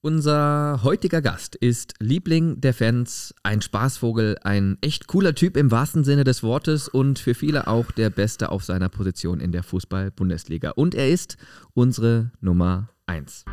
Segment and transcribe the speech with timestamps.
[0.00, 6.04] Unser heutiger Gast ist Liebling der Fans, ein Spaßvogel, ein echt cooler Typ im wahrsten
[6.04, 10.70] Sinne des Wortes und für viele auch der Beste auf seiner Position in der Fußball-Bundesliga.
[10.70, 11.36] Und er ist
[11.74, 13.44] unsere Nummer 1.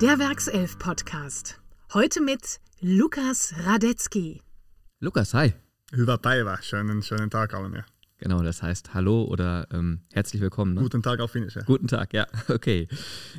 [0.00, 1.60] Der Werkself Podcast.
[1.92, 4.40] Heute mit Lukas Radetzky.
[5.00, 5.52] Lukas, hi.
[5.96, 6.58] Hyvää päivää.
[6.62, 7.74] Schönen, schönen Tag allen.
[7.74, 7.82] Ja.
[8.18, 10.74] Genau, das heißt Hallo oder ähm, herzlich willkommen.
[10.74, 10.80] Ne?
[10.80, 11.56] Guten Tag auf Finnisch.
[11.56, 11.62] Ja.
[11.66, 12.88] Guten Tag, ja, okay.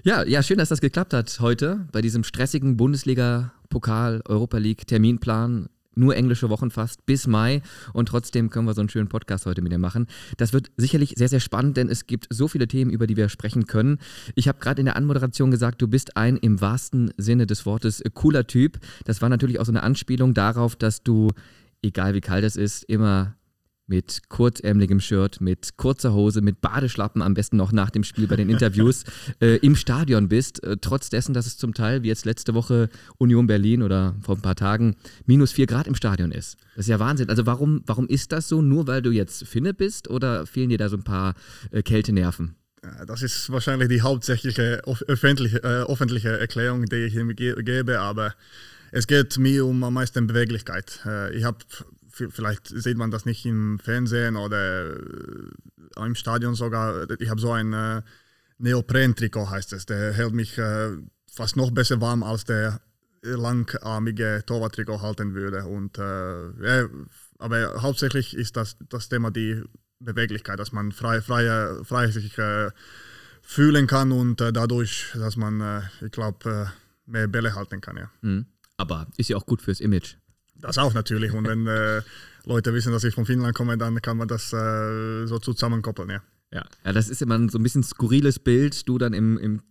[0.03, 5.67] Ja, ja, schön, dass das geklappt hat heute bei diesem stressigen Bundesliga-Pokal, Europa League, Terminplan
[5.95, 7.61] nur englische Wochen fast bis Mai
[7.93, 10.07] und trotzdem können wir so einen schönen Podcast heute mit dir machen.
[10.37, 13.29] Das wird sicherlich sehr, sehr spannend, denn es gibt so viele Themen, über die wir
[13.29, 13.99] sprechen können.
[14.35, 18.01] Ich habe gerade in der Anmoderation gesagt, du bist ein im wahrsten Sinne des Wortes
[18.13, 18.79] cooler Typ.
[19.05, 21.31] Das war natürlich auch so eine Anspielung darauf, dass du,
[21.81, 23.35] egal wie kalt es ist, immer
[23.91, 28.37] mit kurzärmeligem Shirt, mit kurzer Hose, mit Badeschlappen, am besten noch nach dem Spiel bei
[28.37, 29.03] den Interviews,
[29.41, 32.89] äh, im Stadion bist, äh, trotz dessen, dass es zum Teil, wie jetzt letzte Woche
[33.17, 36.55] Union Berlin oder vor ein paar Tagen, minus vier Grad im Stadion ist.
[36.77, 37.27] Das ist ja Wahnsinn.
[37.27, 38.61] Also warum, warum ist das so?
[38.61, 41.35] Nur weil du jetzt Finne bist oder fehlen dir da so ein paar
[41.71, 42.55] äh, Kältenerven?
[43.05, 48.33] Das ist wahrscheinlich die hauptsächliche öffentliche, äh, öffentliche Erklärung, die ich ihm gebe, aber
[48.91, 51.01] es geht mir um am meisten Beweglichkeit.
[51.05, 51.57] Äh, ich habe
[52.29, 57.09] vielleicht sieht man das nicht im Fernsehen oder äh, im Stadion sogar.
[57.19, 58.01] Ich habe so ein äh,
[58.57, 59.85] Neopren-Trikot, heißt es.
[59.85, 60.97] Der hält mich äh,
[61.31, 62.81] fast noch besser warm, als der
[63.21, 65.65] langarmige Torwart-Trikot halten würde.
[65.65, 66.89] Und, äh, ja,
[67.39, 69.61] aber hauptsächlich ist das, das Thema die
[69.99, 72.71] Beweglichkeit, dass man frei, frei, frei sich äh,
[73.41, 76.71] fühlen kann und äh, dadurch, dass man, ich glaube,
[77.05, 77.97] mehr Bälle halten kann.
[77.97, 78.11] Ja.
[78.21, 78.45] Mhm.
[78.77, 80.15] Aber ist ja auch gut fürs Image.
[80.61, 81.33] Das auch natürlich.
[81.33, 82.01] Und wenn äh,
[82.45, 86.21] Leute wissen, dass ich von Finnland komme, dann kann man das äh, so zusammenkoppeln, ja.
[86.51, 86.65] ja.
[86.85, 88.87] Ja, das ist immer so ein bisschen skurriles Bild.
[88.87, 89.61] Du dann im, im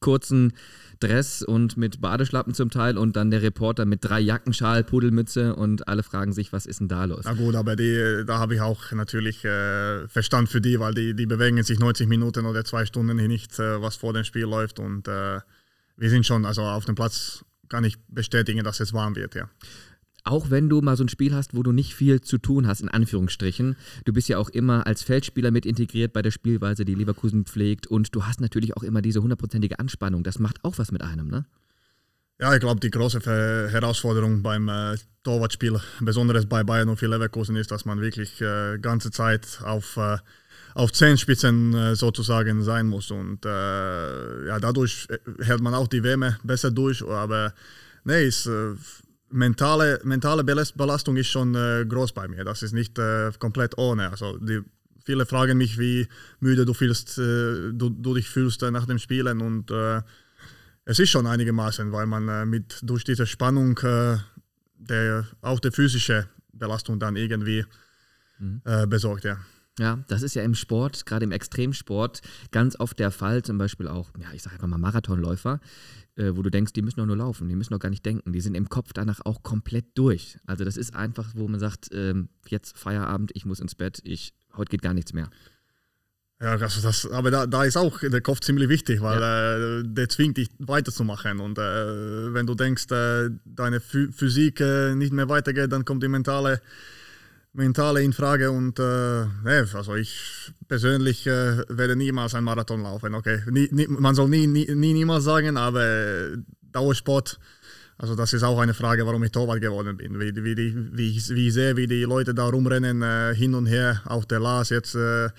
[0.00, 0.52] kurzen
[1.00, 5.54] Dress und mit Badeschlappen zum Teil und dann der Reporter mit drei Jacken, Schal, Pudelmütze
[5.54, 7.22] und alle fragen sich, was ist denn da los?
[7.24, 11.14] Na gut, aber die, da habe ich auch natürlich äh, Verstand für die, weil die,
[11.14, 14.44] die bewegen sich 90 Minuten oder zwei Stunden hier nicht, äh, was vor dem Spiel
[14.44, 15.40] läuft und äh,
[15.96, 19.48] wir sind schon, also auf dem Platz kann ich bestätigen, dass es warm wird, ja
[20.28, 22.80] auch wenn du mal so ein Spiel hast, wo du nicht viel zu tun hast,
[22.80, 26.94] in Anführungsstrichen, du bist ja auch immer als Feldspieler mit integriert bei der Spielweise, die
[26.94, 30.22] Leverkusen pflegt und du hast natürlich auch immer diese hundertprozentige Anspannung.
[30.22, 31.46] Das macht auch was mit einem, ne?
[32.40, 33.18] Ja, ich glaube, die große
[33.72, 38.78] Herausforderung beim äh, Torwartspiel, besonders bei Bayern und für Leverkusen, ist, dass man wirklich äh,
[38.78, 40.18] ganze Zeit auf, äh,
[40.74, 43.10] auf Zehenspitzen äh, sozusagen sein muss.
[43.10, 47.04] Und äh, ja, dadurch äh, hält man auch die Wärme besser durch.
[47.04, 47.54] Aber
[48.04, 48.74] nee, ist äh,
[49.30, 52.44] mentale, mentale Belastung ist schon äh, groß bei mir.
[52.44, 54.10] Das ist nicht äh, komplett ohne.
[54.10, 54.60] Also die,
[55.04, 56.08] viele fragen mich, wie
[56.40, 59.40] müde du, fühlst, äh, du, du, dich fühlst äh, nach dem Spielen.
[59.40, 60.02] Und äh,
[60.84, 63.78] es ist schon einigermaßen, weil man äh, mit, durch diese Spannung
[64.78, 67.64] der, auch die physische Belastung dann irgendwie
[68.38, 68.62] mhm.
[68.88, 69.24] besorgt.
[69.24, 69.38] Ja.
[69.78, 73.42] Ja, das ist ja im Sport, gerade im Extremsport, ganz oft der Fall.
[73.42, 75.60] Zum Beispiel auch, ja, ich sage einfach mal Marathonläufer,
[76.18, 78.32] äh, wo du denkst, die müssen doch nur laufen, die müssen doch gar nicht denken.
[78.32, 80.38] Die sind im Kopf danach auch komplett durch.
[80.46, 84.34] Also das ist einfach, wo man sagt, ähm, jetzt Feierabend, ich muss ins Bett, ich,
[84.56, 85.30] heute geht gar nichts mehr.
[86.40, 89.78] Ja, also das, aber da, da ist auch der Kopf ziemlich wichtig, weil ja.
[89.78, 91.40] äh, der zwingt dich weiterzumachen.
[91.40, 96.08] Und äh, wenn du denkst, äh, deine Physik äh, nicht mehr weitergeht, dann kommt die
[96.08, 96.60] mentale
[97.52, 99.26] mentale in Frage und äh,
[99.74, 103.14] also ich persönlich äh, werde niemals einen Marathon laufen.
[103.14, 106.36] Okay, nie, nie, man soll nie, nie, nie niemals sagen, aber
[106.72, 107.38] Dauersport,
[107.96, 110.20] also das ist auch eine Frage, warum ich Torwart geworden bin.
[110.20, 114.02] Wie, wie, die, wie, wie ich wie die Leute da rumrennen, äh, hin und her,
[114.04, 115.30] auch der Lars jetzt äh,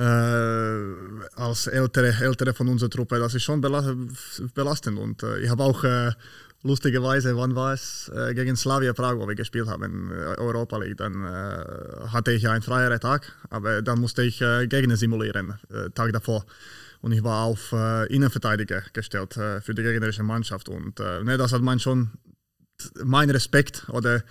[0.00, 5.84] als ältere, ältere von unserer Truppe, das ist schon belastend und ich habe auch
[6.62, 8.10] lustigerweise, wann war es?
[8.14, 10.96] Äh, gegen Slavia Prag, wo wir gespielt haben, äh, Europa League.
[10.96, 15.90] Dann äh, hatte ich einen freieren Tag, aber dann musste ich äh, Gegner simulieren, äh,
[15.90, 16.44] Tag davor.
[17.00, 20.68] Und ich war auf äh, Innenverteidiger gestellt äh, für die gegnerische Mannschaft.
[20.68, 22.10] Und ne, das hat man schon
[23.04, 24.22] mein Respekt oder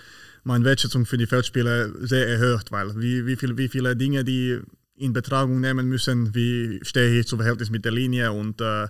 [0.44, 4.62] meine Wertschätzung für die Feldspieler sehr erhöht, weil wie, wie, viel, wie viele Dinge die
[4.98, 8.88] in Betragung nehmen müssen, wie stehe ich zu Verhältnis mit der Linie und äh,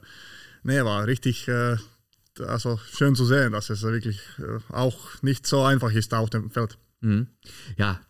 [0.64, 1.48] ne, war richtig
[2.42, 6.52] also schön zu sehen, dass es wirklich äh, auch nicht so einfach ist auf dem
[6.52, 6.78] Feld.
[7.02, 7.28] Mhm.
[7.78, 8.02] Ja,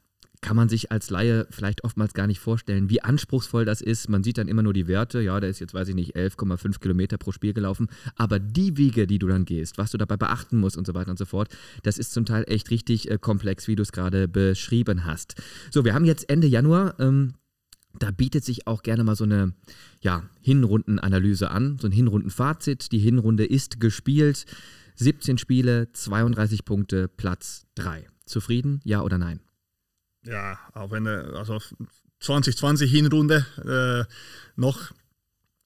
[0.41, 4.07] kann man sich als Laie vielleicht oftmals gar nicht vorstellen, wie anspruchsvoll das ist.
[4.07, 6.79] Man sieht dann immer nur die Werte, ja, der ist jetzt, weiß ich nicht, 11,5
[6.79, 10.57] Kilometer pro Spiel gelaufen, aber die Wege, die du dann gehst, was du dabei beachten
[10.57, 11.49] musst und so weiter und so fort,
[11.83, 15.35] das ist zum Teil echt richtig äh, komplex, wie du es gerade beschrieben hast.
[15.71, 16.99] So, wir haben jetzt Ende Januar.
[16.99, 17.33] Ähm,
[17.99, 19.53] da bietet sich auch gerne mal so eine
[20.01, 22.91] ja, Hinrundenanalyse an, so ein Hinrundenfazit.
[22.91, 24.45] Die Hinrunde ist gespielt.
[24.95, 28.07] 17 Spiele, 32 Punkte, Platz 3.
[28.25, 29.39] Zufrieden, ja oder nein?
[30.25, 31.59] Ja, auch wenn also
[32.19, 34.11] 2020 Hinrunde äh,
[34.59, 34.91] noch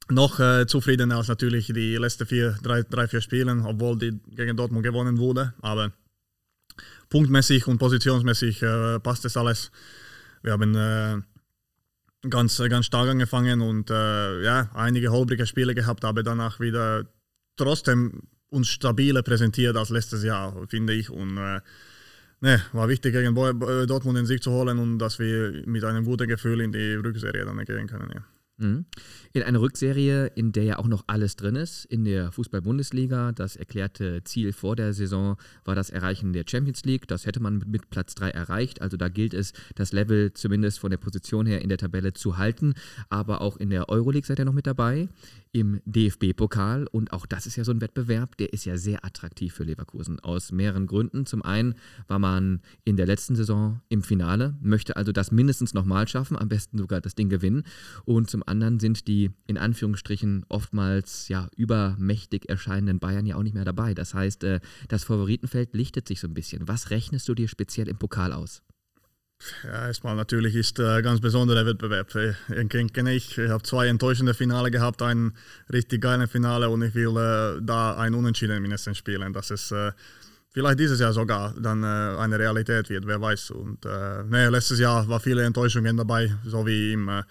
[0.10, 4.58] noch äh, zufriedener als natürlich die letzten vier, drei, drei, vier Spiele, obwohl die gegen
[4.58, 5.54] Dortmund gewonnen wurde.
[5.62, 5.94] Aber
[7.10, 9.72] punktmäßig und positionsmäßig äh, passt das alles.
[10.44, 11.22] Wir haben äh,
[12.30, 17.06] ganz, ganz stark angefangen und äh, ja, einige holprige Spiele gehabt, aber danach wieder
[17.58, 21.10] trotzdem uns stabiler präsentiert als letztes Jahr, finde ich.
[21.10, 21.62] Und äh,
[22.42, 26.28] ne, war wichtig, gegen Dortmund den Sieg zu holen und dass wir mit einem guten
[26.28, 28.12] Gefühl in die Rückserie dann gehen können.
[28.14, 28.24] Ja.
[28.62, 28.86] Mhm.
[29.34, 33.32] In einer Rückserie, in der ja auch noch alles drin ist, in der Fußball-Bundesliga.
[33.32, 37.08] Das erklärte Ziel vor der Saison war das Erreichen der Champions League.
[37.08, 38.82] Das hätte man mit Platz 3 erreicht.
[38.82, 42.38] Also da gilt es, das Level zumindest von der Position her in der Tabelle zu
[42.38, 42.76] halten.
[43.10, 45.10] Aber auch in der Euroleague seid ihr noch mit dabei
[45.54, 46.88] im DFB-Pokal.
[46.88, 50.20] Und auch das ist ja so ein Wettbewerb, der ist ja sehr attraktiv für Leverkusen.
[50.20, 51.26] Aus mehreren Gründen.
[51.26, 51.76] Zum einen
[52.08, 56.50] war man in der letzten Saison im Finale, möchte also das mindestens nochmal schaffen, am
[56.50, 57.64] besten sogar das Ding gewinnen.
[58.06, 63.56] Und zum anderen sind die in Anführungsstrichen oftmals ja übermächtig erscheinenden Bayern ja auch nicht
[63.56, 63.94] mehr dabei.
[63.94, 64.60] Das heißt, äh,
[64.90, 66.68] das Favoritenfeld lichtet sich so ein bisschen.
[66.68, 68.62] Was rechnest du dir speziell im Pokal aus?
[69.64, 72.14] Ja, erstmal natürlich ist äh, ganz besonderer Wettbewerb.
[72.16, 75.34] Ich kenne ich, ich habe zwei enttäuschende Finale gehabt, ein
[75.72, 79.94] richtig geiles Finale und ich will äh, da ein Unentschieden mindestens spielen, dass es äh,
[80.52, 81.88] vielleicht dieses Jahr sogar dann äh,
[82.20, 83.52] eine Realität wird, wer weiß.
[83.52, 87.24] Und äh, nee, letztes Jahr war viele Enttäuschungen dabei, so wie im äh,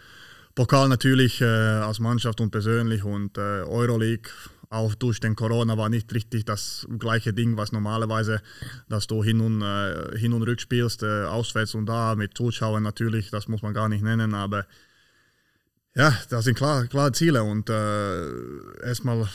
[0.54, 4.30] Pokal natürlich als Mannschaft und persönlich und Euroleague
[4.70, 8.40] auch durch den Corona war nicht richtig das gleiche Ding, was normalerweise,
[8.88, 12.84] dass du hin und, äh, hin und rück spielst, äh, auswärts und da mit Zuschauern
[12.84, 14.66] natürlich, das muss man gar nicht nennen, aber
[15.96, 19.28] ja, das sind klar, klare Ziele und äh, erstmal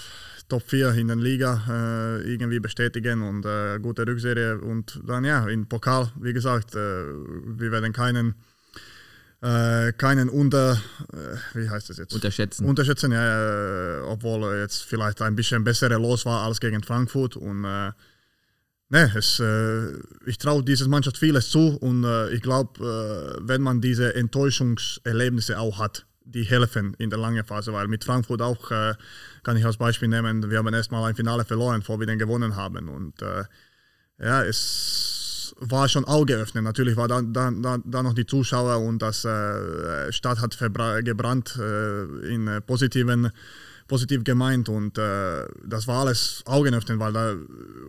[0.48, 5.46] Top 4 in der Liga äh, irgendwie bestätigen und äh, gute Rückserie und dann ja,
[5.50, 8.36] in Pokal, wie gesagt, äh, wir werden keinen
[9.46, 10.82] äh, keinen unter,
[11.14, 12.14] äh, wie heißt das jetzt?
[12.14, 12.66] Unterschätzen.
[12.66, 17.64] Unterschätzen, ja, äh, obwohl jetzt vielleicht ein bisschen besserer los war als gegen Frankfurt und
[17.64, 17.92] äh,
[18.90, 23.82] ne, es, äh, ich traue dieser Mannschaft vieles zu und äh, ich glaube, wenn man
[23.82, 29.58] diese Enttäuschungserlebnisse auch hat, die helfen in der langen Phase, weil mit Frankfurt auch kann
[29.58, 32.90] ich als Beispiel nehmen, wir haben erstmal ein Finale verloren, bevor wir den gewonnen haben
[32.90, 33.22] und
[34.18, 35.15] ja, es
[35.60, 36.64] war schon Auge öffnen.
[36.64, 40.58] Natürlich war da, da, da, noch die Zuschauer und das äh, Stadt hat
[41.04, 43.32] gebrannt äh, in äh, positiven
[43.88, 47.36] positiv gemeint und äh, das war alles Augen öffnen, weil da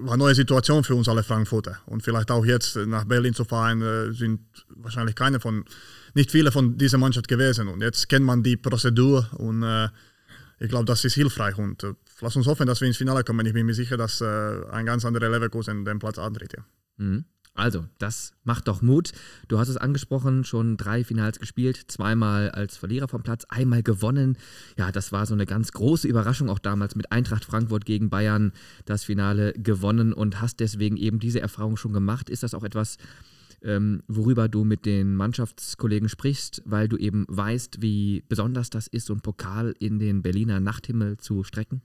[0.01, 3.45] war eine neue Situation für uns alle Frankfurter und vielleicht auch jetzt nach Berlin zu
[3.45, 5.65] fahren äh, sind wahrscheinlich keine von
[6.13, 9.89] nicht viele von dieser Mannschaft gewesen und jetzt kennt man die Prozedur und äh,
[10.59, 13.45] ich glaube, das ist hilfreich und äh, lass uns hoffen, dass wir ins Finale kommen.
[13.47, 16.55] Ich bin mir sicher, dass äh, ein ganz anderer Leverkusen den Platz antritt.
[16.55, 16.65] Ja.
[16.97, 17.25] Mhm.
[17.57, 19.13] Also, das macht doch Mut.
[19.49, 24.37] Du hast es angesprochen, schon drei Finals gespielt, zweimal als Verlierer vom Platz, einmal gewonnen.
[24.77, 28.53] Ja, das war so eine ganz große Überraschung auch damals mit Eintracht Frankfurt gegen Bayern,
[28.85, 32.29] das Finale gewonnen und hast deswegen eben diese Erfahrung schon gemacht.
[32.29, 32.99] Ist das auch etwas,
[33.63, 39.07] ähm, worüber du mit den Mannschaftskollegen sprichst, weil du eben weißt, wie besonders das ist,
[39.07, 41.81] so einen Pokal in den Berliner Nachthimmel zu strecken?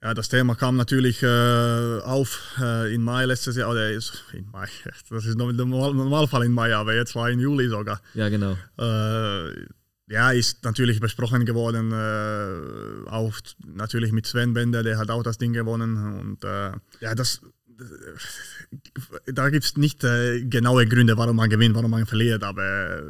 [0.00, 4.48] Ja, das Thema kam natürlich äh, auf äh, in Mai letztes Jahr, oder ist in
[4.52, 4.68] Mai,
[5.10, 8.00] das ist der Normalfall in Mai, aber jetzt war in Juli sogar.
[8.14, 8.56] Ja, genau.
[8.78, 9.66] Äh,
[10.10, 13.34] ja, ist natürlich besprochen geworden, äh, auch
[13.66, 17.40] natürlich mit Sven Bender, der hat auch das Ding gewonnen und äh, ja, das
[19.26, 23.02] da gibt es nicht äh, genaue Gründe, warum man gewinnt, warum man verliert, aber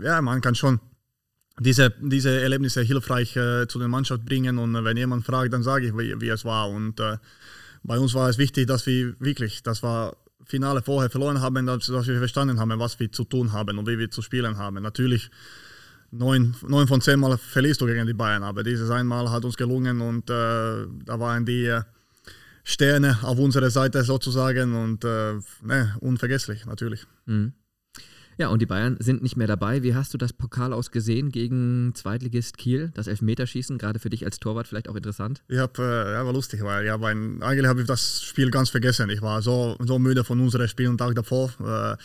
[0.00, 0.80] ja, man kann schon
[1.60, 4.58] diese, diese Erlebnisse hilfreich äh, zu der Mannschaft bringen.
[4.58, 6.68] Und äh, wenn jemand fragt, dann sage ich, wie, wie es war.
[6.68, 7.18] Und äh,
[7.82, 11.86] bei uns war es wichtig, dass wir wirklich, das war Finale vorher verloren haben, dass,
[11.86, 14.82] dass, wir verstanden haben, was wir zu tun haben und wie wir zu spielen haben.
[14.82, 15.30] Natürlich,
[16.10, 19.56] neun, neun von zehn Mal verlierst du gegen die Bayern, aber dieses einmal hat uns
[19.56, 21.82] gelungen und äh, da waren die äh,
[22.62, 27.06] Sterne auf unserer Seite sozusagen und äh, ne, unvergesslich, natürlich.
[27.26, 27.52] Mhm.
[28.36, 29.82] Ja, und die Bayern sind nicht mehr dabei.
[29.82, 32.90] Wie hast du das Pokal ausgesehen gegen Zweitligist Kiel?
[32.94, 35.42] Das Elfmeterschießen, gerade für dich als Torwart vielleicht auch interessant?
[35.48, 38.70] Ich habe, äh, ja, war lustig, weil ja, mein, eigentlich habe ich das Spiel ganz
[38.70, 39.08] vergessen.
[39.10, 41.50] Ich war so, so müde von unserem Spiel einen Tag davor.
[41.60, 41.96] Äh,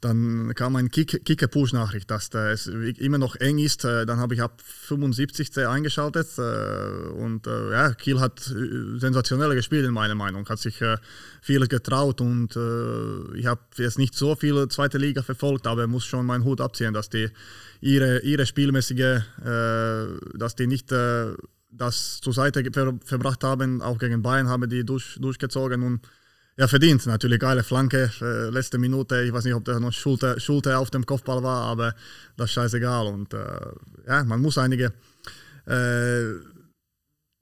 [0.00, 3.84] dann kam ein Kick, Kicker-Push-Nachricht, dass äh, es immer noch eng ist.
[3.84, 5.66] Äh, dann habe ich ab 75.
[5.66, 10.82] eingeschaltet äh, und äh, ja, Kiel hat sensationell gespielt in meiner Meinung, hat sich
[11.40, 12.56] vieles getraut und
[13.34, 16.94] ich habe jetzt nicht so viel zweite Liga verfolgt, aber muss schon meinen Hut abziehen,
[16.94, 17.28] dass die
[17.80, 21.34] ihre, ihre spielmäßige, äh, dass die nicht äh,
[21.70, 26.00] das zur Seite ver verbracht haben, auch gegen Bayern haben die durch, durchgezogen und
[26.56, 27.04] ja, verdient.
[27.06, 29.22] Natürlich geile Flanke, äh, letzte Minute.
[29.22, 31.94] Ich weiß nicht, ob da noch Schulter, Schulter auf dem Kopfball war, aber
[32.36, 33.08] das ist scheißegal.
[33.08, 33.60] Und äh,
[34.06, 34.92] ja, man muss einige
[35.66, 36.34] äh,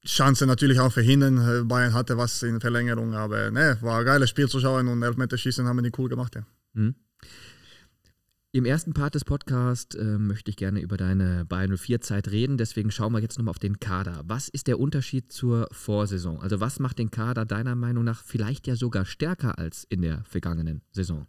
[0.06, 1.68] Chancen natürlich auch verhindern.
[1.68, 5.66] Bayern hatte was in Verlängerung, aber ne, war ein geiles Spiel zu schauen und Elfmeterschießen
[5.66, 6.34] haben die cool gemacht.
[6.34, 6.46] Ja.
[6.72, 6.94] Mhm.
[8.54, 12.58] Im ersten Part des Podcasts äh, möchte ich gerne über deine Bayern 04-Zeit reden.
[12.58, 14.20] Deswegen schauen wir jetzt nochmal auf den Kader.
[14.26, 16.38] Was ist der Unterschied zur Vorsaison?
[16.38, 20.22] Also, was macht den Kader deiner Meinung nach vielleicht ja sogar stärker als in der
[20.24, 21.26] vergangenen Saison?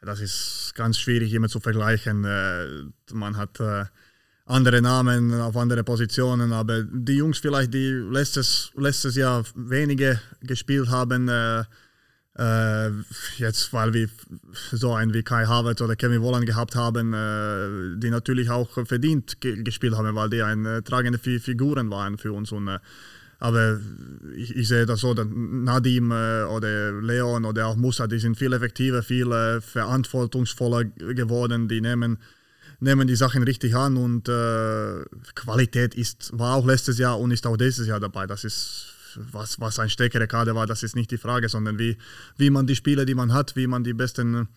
[0.00, 2.24] Das ist ganz schwierig immer zu vergleichen.
[2.24, 3.84] Äh, man hat äh,
[4.46, 10.88] andere Namen auf andere Positionen, aber die Jungs vielleicht, die letztes, letztes Jahr wenige gespielt
[10.88, 11.28] haben,
[12.38, 12.60] äh,
[12.90, 12.90] äh,
[13.38, 14.08] jetzt, weil wir
[14.72, 19.40] so einen wie Kai Havertz oder Kevin Wolland gehabt haben, äh, die natürlich auch verdient
[19.40, 22.52] ge gespielt haben, weil die eine äh, tragende Figuren waren für uns.
[22.52, 22.78] Und, äh,
[23.38, 23.80] aber
[24.36, 28.36] ich, ich, sehe das so, dass Nadim äh, oder Leon oder auch Musa, die sind
[28.36, 32.18] viel effektiver, viel äh, verantwortungsvoller geworden, die nehmen
[32.82, 34.24] nehmen die Sachen richtig an und
[35.34, 38.26] Qualität ist, war auch letztes Jahr und ist auch dieses Jahr dabei.
[38.26, 38.94] Das ist
[39.32, 41.96] was, was ein stärkerer Kader war, das ist nicht die Frage, sondern wie,
[42.36, 44.48] wie man die Spieler, die man hat, wie man die besten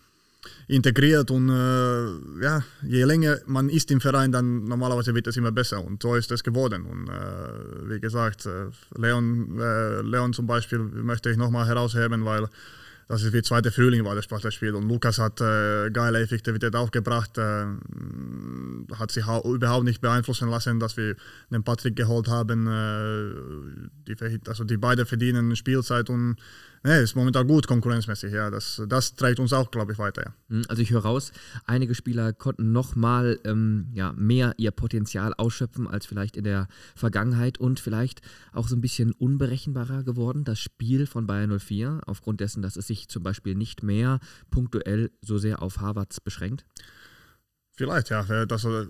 [0.68, 5.52] integriert und äh, ja, je länger man ist im Verein, dann normalerweise wird es immer
[5.52, 10.46] besser und so ist es geworden und äh, wie gesagt, äh, Leon, äh, Leon zum
[10.46, 12.48] Beispiel möchte ich nochmal herausheben, weil
[13.08, 17.36] das ist wie zweite Frühling war das Spiel und Lukas hat äh, geile Effektivität aufgebracht,
[17.38, 17.66] äh,
[18.98, 21.16] hat sich überhaupt nicht beeinflussen lassen, dass wir
[21.50, 22.66] den Patrick geholt haben.
[22.66, 26.36] Äh, die, also die beiden verdienen Spielzeit und
[26.86, 28.50] Nee, ist momentan gut konkurrenzmäßig, ja.
[28.50, 30.34] Das, das trägt uns auch, glaube ich, weiter, ja.
[30.50, 31.32] Hm, also ich höre raus,
[31.64, 37.56] einige Spieler konnten nochmal ähm, ja, mehr ihr Potenzial ausschöpfen als vielleicht in der Vergangenheit
[37.56, 38.20] und vielleicht
[38.52, 42.86] auch so ein bisschen unberechenbarer geworden, das Spiel von Bayern 04, aufgrund dessen, dass es
[42.86, 46.66] sich zum Beispiel nicht mehr punktuell so sehr auf Harvards beschränkt?
[47.76, 48.44] Vielleicht, ja.
[48.44, 48.86] Das, äh,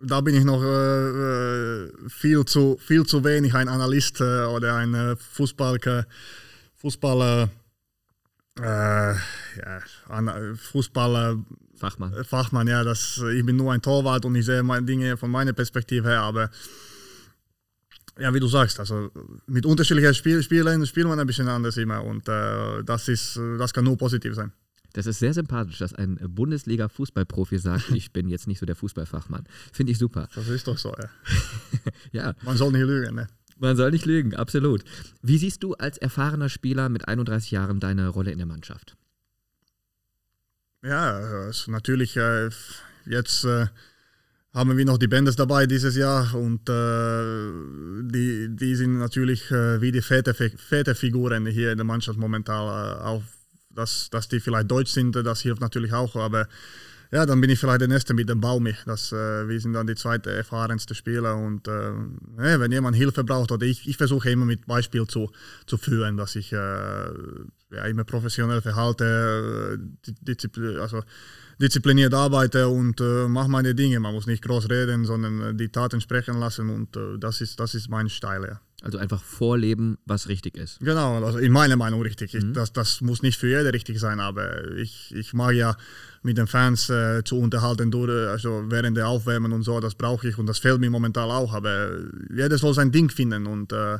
[0.00, 4.74] da bin ich noch äh, äh, viel, zu, viel zu wenig ein Analyst äh, oder
[4.74, 6.06] ein äh, Fußballer
[6.80, 7.50] Fußballer,
[8.58, 11.38] äh, ja, Fußballer,
[11.76, 12.24] Fachmann.
[12.24, 15.52] Fachmann, ja, das, ich bin nur ein Torwart und ich sehe meine Dinge von meiner
[15.52, 16.50] Perspektive her, aber
[18.18, 19.10] ja, wie du sagst, also
[19.46, 23.72] mit unterschiedlichen Spiel, Spielern spielt man ein bisschen anders immer und äh, das, ist, das
[23.72, 24.52] kann nur positiv sein.
[24.92, 29.44] Das ist sehr sympathisch, dass ein Bundesliga-Fußballprofi sagt, ich bin jetzt nicht so der Fußballfachmann.
[29.72, 30.28] Finde ich super.
[30.34, 31.10] Das ist doch so, ja.
[32.12, 32.34] ja.
[32.42, 33.28] Man soll nicht lügen, ne?
[33.60, 34.82] Man soll nicht lügen, absolut.
[35.20, 38.96] Wie siehst du als erfahrener Spieler mit 31 Jahren deine Rolle in der Mannschaft?
[40.82, 42.48] Ja, also natürlich äh,
[43.04, 43.66] jetzt äh,
[44.54, 49.82] haben wir noch die Bandes dabei dieses Jahr und äh, die, die sind natürlich äh,
[49.82, 52.66] wie die Väter, Väterfiguren hier in der Mannschaft momentan.
[52.66, 53.22] Äh, auch
[53.68, 56.48] dass, dass die vielleicht deutsch sind, das hilft natürlich auch, aber
[57.12, 58.74] ja, dann bin ich vielleicht der Nächste mit dem Baumi.
[58.86, 61.92] Das, äh, wir sind dann die zweite erfahrenste Spieler und äh,
[62.38, 65.30] ja, wenn jemand Hilfe braucht oder ich, ich versuche immer mit Beispiel zu,
[65.66, 71.02] zu führen, dass ich äh, ja, immer professionell verhalte, äh, disziplin, also
[71.60, 73.98] diszipliniert arbeite und äh, mache meine Dinge.
[73.98, 77.74] Man muss nicht groß reden, sondern äh, die Taten sprechen lassen und das, ist, das
[77.74, 78.46] ist mein Style.
[78.46, 78.60] Ja.
[78.82, 80.80] Also einfach vorleben, was richtig ist.
[80.80, 82.32] Genau, also in meiner Meinung richtig.
[82.32, 82.38] Mhm.
[82.38, 85.76] Ich, das, das muss nicht für jeder richtig sein, aber ich, ich mag ja
[86.22, 90.28] mit den Fans äh, zu unterhalten, durch, also während der Aufwärmen und so, das brauche
[90.28, 91.52] ich und das fehlt mir momentan auch.
[91.52, 91.90] Aber
[92.34, 93.98] jeder soll sein Ding finden und äh,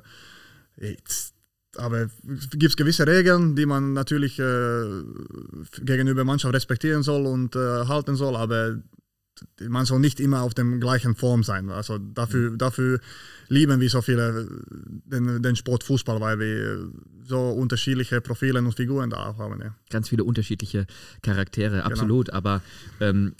[0.77, 1.35] jetzt,
[1.77, 5.03] aber es gibt gewisse Regeln, die man natürlich äh,
[5.83, 8.79] gegenüber Mannschaft respektieren soll und äh, halten soll, aber
[9.69, 11.71] man soll nicht immer auf der gleichen Form sein.
[11.71, 13.01] Also dafür, dafür
[13.49, 14.47] lieben wir so viele
[15.05, 16.91] den, den Sport Fußball, weil wir
[17.25, 19.61] so unterschiedliche Profile und Figuren da auch haben.
[19.61, 19.75] Ja.
[19.91, 20.87] Ganz viele unterschiedliche
[21.23, 21.85] Charaktere, genau.
[21.85, 22.27] absolut.
[22.27, 22.39] Genau.
[22.39, 22.63] Aber
[23.01, 23.35] ähm,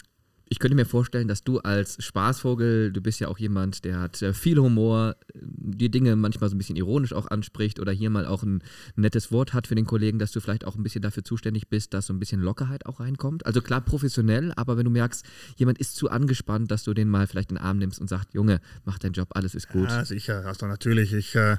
[0.51, 4.21] ich könnte mir vorstellen, dass du als Spaßvogel, du bist ja auch jemand, der hat
[4.21, 8.25] äh, viel Humor, die Dinge manchmal so ein bisschen ironisch auch anspricht oder hier mal
[8.25, 8.61] auch ein
[8.97, 11.93] nettes Wort hat für den Kollegen, dass du vielleicht auch ein bisschen dafür zuständig bist,
[11.93, 13.45] dass so ein bisschen Lockerheit auch reinkommt.
[13.45, 17.27] Also klar professionell, aber wenn du merkst, jemand ist zu angespannt, dass du den mal
[17.27, 19.87] vielleicht in den Arm nimmst und sagst, Junge, mach deinen Job, alles ist gut.
[19.87, 20.45] Ja, sicher.
[20.45, 21.55] Also natürlich, ich äh,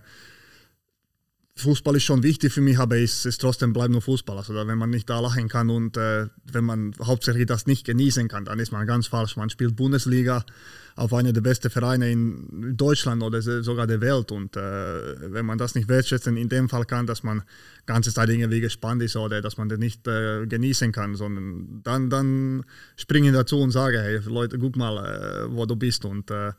[1.63, 4.37] Fußball ist schon wichtig für mich, aber es ist trotzdem bleibt nur Fußball.
[4.37, 8.29] Also wenn man nicht da lachen kann und äh, wenn man hauptsächlich das nicht genießen
[8.29, 9.37] kann, dann ist man ganz falsch.
[9.37, 10.45] Man spielt Bundesliga
[10.95, 15.57] auf einer der besten Vereine in Deutschland oder sogar der Welt und äh, wenn man
[15.57, 17.43] das nicht wertschätzen in dem Fall kann, dass man
[17.87, 22.11] ganze Zeit irgendwie gespannt ist oder dass man das nicht äh, genießen kann, sondern dann,
[22.11, 22.65] dann
[22.97, 26.53] springe ich dazu und sage, hey Leute, guck mal, äh, wo du bist und äh,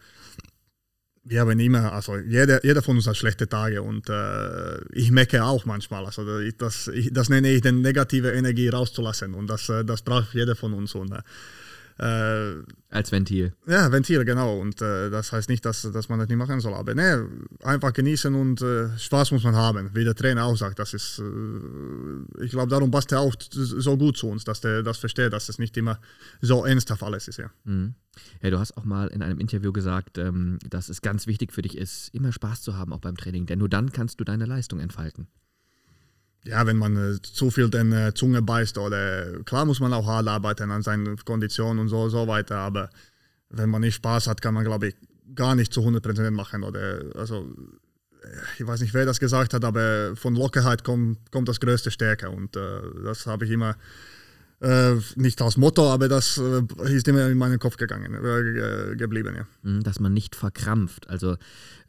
[1.25, 5.43] wir haben immer, also jeder, jeder von uns hat schlechte Tage und äh, ich mecke
[5.43, 6.05] auch manchmal.
[6.05, 6.23] Also
[6.57, 10.55] das, ich, das nenne ich den negative Energie rauszulassen und das, äh, das braucht jeder
[10.55, 10.95] von uns.
[10.95, 11.13] Und,
[11.99, 13.53] äh, Als Ventil.
[13.67, 14.59] Ja, Ventil, genau.
[14.59, 16.73] Und äh, das heißt nicht, dass, dass man das nicht machen soll.
[16.73, 17.27] Aber ne,
[17.63, 19.91] einfach genießen und äh, Spaß muss man haben.
[19.93, 23.97] Wie der Trainer auch sagt, das ist, äh, ich glaube, darum passt er auch so
[23.97, 25.99] gut zu uns, dass der das versteht, dass es nicht immer
[26.41, 27.37] so ernsthaft alles ist.
[27.37, 27.51] Ja.
[27.63, 27.93] Mhm.
[28.41, 31.61] Ja, du hast auch mal in einem Interview gesagt, ähm, dass es ganz wichtig für
[31.61, 34.45] dich ist, immer Spaß zu haben, auch beim Training, denn nur dann kannst du deine
[34.45, 35.27] Leistung entfalten
[36.45, 40.05] ja, wenn man äh, zu viel den äh, Zunge beißt oder klar muss man auch
[40.05, 42.89] hart arbeiten an seinen Konditionen und so, so weiter, aber
[43.49, 44.95] wenn man nicht Spaß hat, kann man glaube ich
[45.35, 47.47] gar nicht zu 100% machen oder also
[48.23, 48.27] äh,
[48.59, 52.29] ich weiß nicht, wer das gesagt hat, aber von Lockerheit kommt, kommt das größte Stärke
[52.29, 53.75] und äh, das habe ich immer
[54.63, 59.35] äh, nicht als Motto, aber das äh, ist immer in meinen Kopf gegangen, äh, geblieben.
[59.35, 59.47] Ja.
[59.63, 61.09] Mhm, dass man nicht verkrampft.
[61.09, 61.35] Also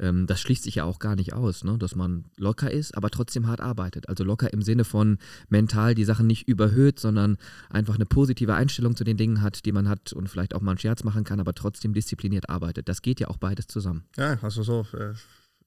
[0.01, 1.79] ähm, das schließt sich ja auch gar nicht aus, ne?
[1.79, 4.09] dass man locker ist, aber trotzdem hart arbeitet.
[4.09, 7.39] Also locker im Sinne von mental die Sachen nicht überhöht, sondern
[7.71, 10.73] einfach eine positive Einstellung zu den Dingen hat, die man hat und vielleicht auch mal
[10.73, 12.89] einen Scherz machen kann, aber trotzdem diszipliniert arbeitet.
[12.89, 14.05] Das geht ja auch beides zusammen.
[14.17, 14.85] Ja, also so.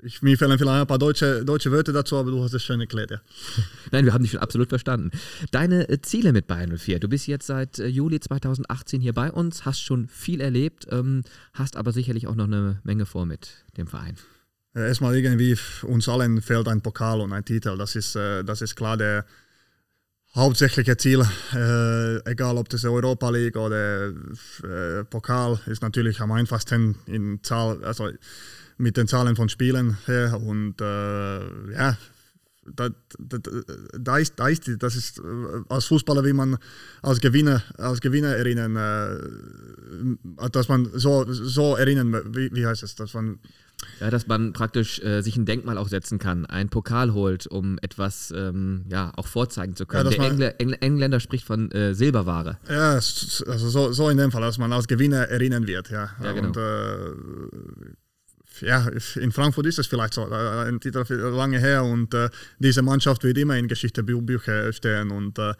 [0.02, 2.64] Äh ich, mir fehlen vielleicht ein paar deutsche, deutsche Wörter dazu, aber du hast es
[2.64, 3.22] schön erklärt, ja.
[3.92, 5.12] Nein, wir haben dich schon absolut verstanden.
[5.52, 7.00] Deine äh, Ziele mit Bayern 04.
[7.00, 11.24] Du bist jetzt seit äh, Juli 2018 hier bei uns, hast schon viel erlebt, ähm,
[11.54, 14.18] hast aber sicherlich auch noch eine Menge vor mit dem Verein.
[14.74, 17.78] Erstmal irgendwie, uns allen fehlt ein Pokal und ein Titel.
[17.78, 19.26] Das ist, äh, das ist klar der
[20.36, 21.26] hauptsächliche Ziel.
[21.54, 27.84] Äh, egal ob das Europa League oder äh, Pokal, ist natürlich am einfachsten in Zahl.
[27.84, 28.10] Also,
[28.78, 30.40] mit den Zahlen von Spielen her.
[30.42, 31.98] Und äh, ja,
[32.76, 33.38] da, da,
[33.98, 35.22] da, ist, da ist, das ist äh,
[35.70, 36.58] als Fußballer, wie man
[37.02, 42.96] als Gewinner, als Gewinner erinnern, äh, dass man so, so erinnern, wie, wie heißt es,
[42.96, 43.40] dass man
[44.00, 47.78] ja, dass man praktisch äh, sich ein Denkmal auch setzen kann, einen Pokal holt, um
[47.84, 50.12] etwas ähm, ja, auch vorzeigen zu können.
[50.12, 52.58] Ja, Der Engl Engl Engländer spricht von äh, Silberware.
[52.68, 55.92] Ja, also so, so, in dem Fall, dass man als Gewinner erinnern wird.
[55.92, 56.48] Ja, ja genau.
[56.48, 57.94] Und, äh,
[58.62, 63.24] ja, in Frankfurt ist es vielleicht so, ein Titel lange her und äh, diese Mannschaft
[63.24, 65.54] wird immer in Geschichtebücher stehen und äh,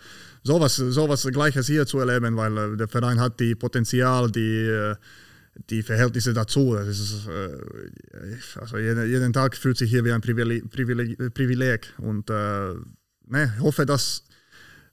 [0.44, 4.96] sowas, sowas Gleiches hier zu erleben, weil äh, der Verein hat die Potenzial, die, äh,
[5.70, 6.76] die Verhältnisse dazu.
[6.76, 11.94] Ist, äh, also jeden, jeden, Tag fühlt sich hier wie ein Privileg, Privileg, Privileg.
[11.98, 12.74] und äh,
[13.28, 14.24] ne, hoffe, dass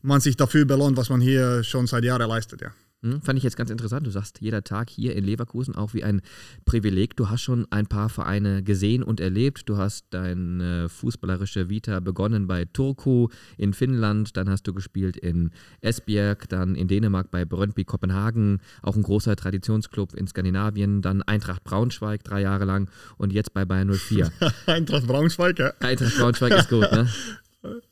[0.03, 2.61] man sich dafür belohnt, was man hier schon seit Jahren leistet.
[2.61, 2.73] Ja.
[3.05, 4.07] Hm, fand ich jetzt ganz interessant.
[4.07, 6.23] Du sagst, jeder Tag hier in Leverkusen auch wie ein
[6.65, 7.17] Privileg.
[7.17, 9.69] Du hast schon ein paar Vereine gesehen und erlebt.
[9.69, 15.51] Du hast deine fußballerische Vita begonnen bei Turku in Finnland, dann hast du gespielt in
[15.83, 21.63] Esbjerg, dann in Dänemark bei Brøndby Kopenhagen, auch ein großer Traditionsclub in Skandinavien, dann Eintracht
[21.63, 22.89] Braunschweig drei Jahre lang
[23.19, 24.33] und jetzt bei Bayern 04.
[24.67, 25.75] Eintracht Braunschweig, ja.
[25.81, 27.07] Eintracht Braunschweig ist gut, ne?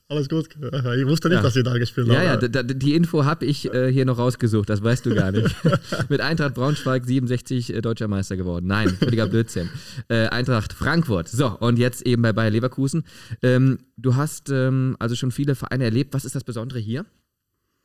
[0.08, 0.48] Alles gut.
[0.62, 1.42] Ich wusste nicht, ja.
[1.42, 2.22] dass ihr da gespielt habt.
[2.22, 5.54] Ja, ja, die Info habe ich äh, hier noch rausgesucht, das weißt du gar nicht.
[6.08, 8.66] Mit Eintracht Braunschweig 67 äh, deutscher Meister geworden.
[8.66, 9.70] Nein, völliger Blödsinn.
[10.08, 11.28] Äh, Eintracht Frankfurt.
[11.28, 13.04] So, und jetzt eben bei Bayer Leverkusen.
[13.42, 16.12] Ähm, du hast ähm, also schon viele Vereine erlebt.
[16.12, 17.06] Was ist das Besondere hier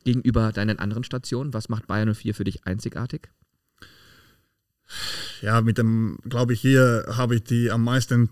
[0.04, 1.54] gegenüber deinen anderen Stationen?
[1.54, 3.30] Was macht Bayern 04 für dich einzigartig?
[5.40, 8.30] Ja, mit dem, glaube ich, hier habe ich die am meisten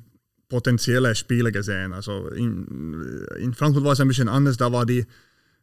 [0.48, 1.92] potenzielle Spieler gesehen.
[1.92, 5.06] Also in, in Frankfurt war es ein bisschen anders, da war die,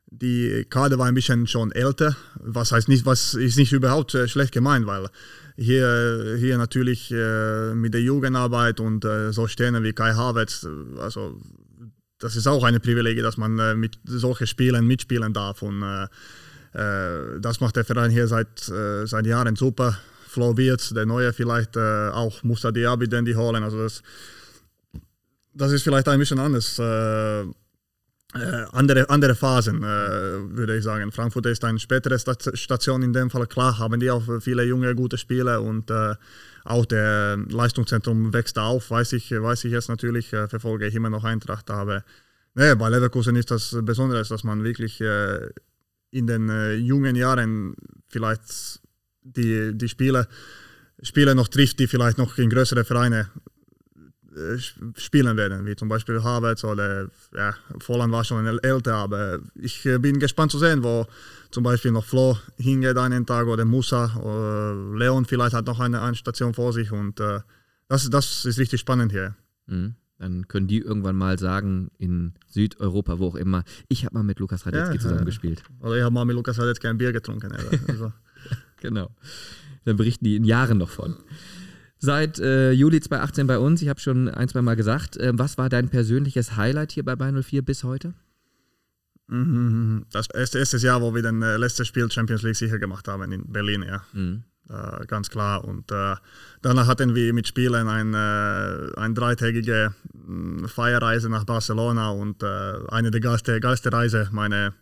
[0.07, 4.27] die Kader war ein bisschen schon älter, was heißt nicht, was ist nicht überhaupt äh,
[4.27, 5.07] schlecht gemeint, weil
[5.55, 10.67] hier, hier natürlich äh, mit der Jugendarbeit und äh, so Sterne wie Kai Havertz,
[10.97, 11.39] also
[12.19, 15.81] das ist auch eine Privileg, dass man mit solchen Spielen mitspielen darf und
[16.71, 19.99] das macht der Verein hier seit, seit Jahren super.
[20.29, 24.03] Flo Wirtz, der Neue vielleicht auch Musa Diaby, den die holen, also das
[25.53, 26.79] das ist vielleicht ein bisschen anders.
[26.79, 27.45] Äh,
[28.35, 31.11] äh, andere, andere Phasen, äh, würde ich sagen.
[31.11, 33.45] Frankfurt ist eine spätere Station in dem Fall.
[33.45, 36.15] Klar haben die auch viele junge, gute Spieler und äh,
[36.65, 41.09] auch der Leistungszentrum wächst auf, weiß ich, weiß ich jetzt natürlich, äh, verfolge ich immer
[41.11, 42.03] noch Eintracht, aber
[42.55, 45.49] nee, bei Leverkusen ist das Besondere, dass man wirklich äh,
[46.09, 47.75] in den äh, jungen Jahren
[48.07, 48.79] vielleicht
[49.21, 50.27] die, die Spieler,
[51.01, 53.29] Spieler noch trifft, die vielleicht noch in größere Vereine
[54.95, 59.97] spielen werden, wie zum Beispiel Havertz oder ja, Volland war schon älter, aber ich äh,
[59.97, 61.05] bin gespannt zu sehen, wo
[61.51, 66.01] zum Beispiel noch Flo hingeht einen Tag oder Musa, oder Leon vielleicht hat noch eine,
[66.01, 67.39] eine Station vor sich und äh,
[67.87, 69.35] das, das ist richtig spannend hier.
[69.67, 69.95] Mhm.
[70.19, 74.39] Dann können die irgendwann mal sagen, in Südeuropa, wo auch immer, ich habe mal mit
[74.39, 75.63] Lukas Radetzky ja, zusammengespielt.
[75.81, 77.51] Oder ich habe mal mit Lukas Radetzky ein Bier getrunken.
[77.51, 78.13] Also.
[78.81, 79.09] genau.
[79.83, 81.17] Dann berichten die in Jahren noch von
[82.03, 83.81] seit äh, Juli 2018 bei uns.
[83.81, 85.15] Ich habe schon ein, zwei Mal gesagt.
[85.17, 88.13] Äh, was war dein persönliches Highlight hier bei Bayern 04 bis heute?
[89.27, 90.05] Mhm.
[90.11, 93.31] Das erste, erste Jahr, wo wir dann äh, letztes Spiel Champions League sicher gemacht haben
[93.31, 94.03] in Berlin, ja.
[94.11, 94.43] Mhm.
[94.69, 95.63] Äh, ganz klar.
[95.63, 96.15] Und äh,
[96.61, 102.73] danach hatten wir mit Spielen eine, äh, eine dreitägige mm, Feierreise nach Barcelona und äh,
[102.89, 104.73] eine der geilsten geilste Reise meine,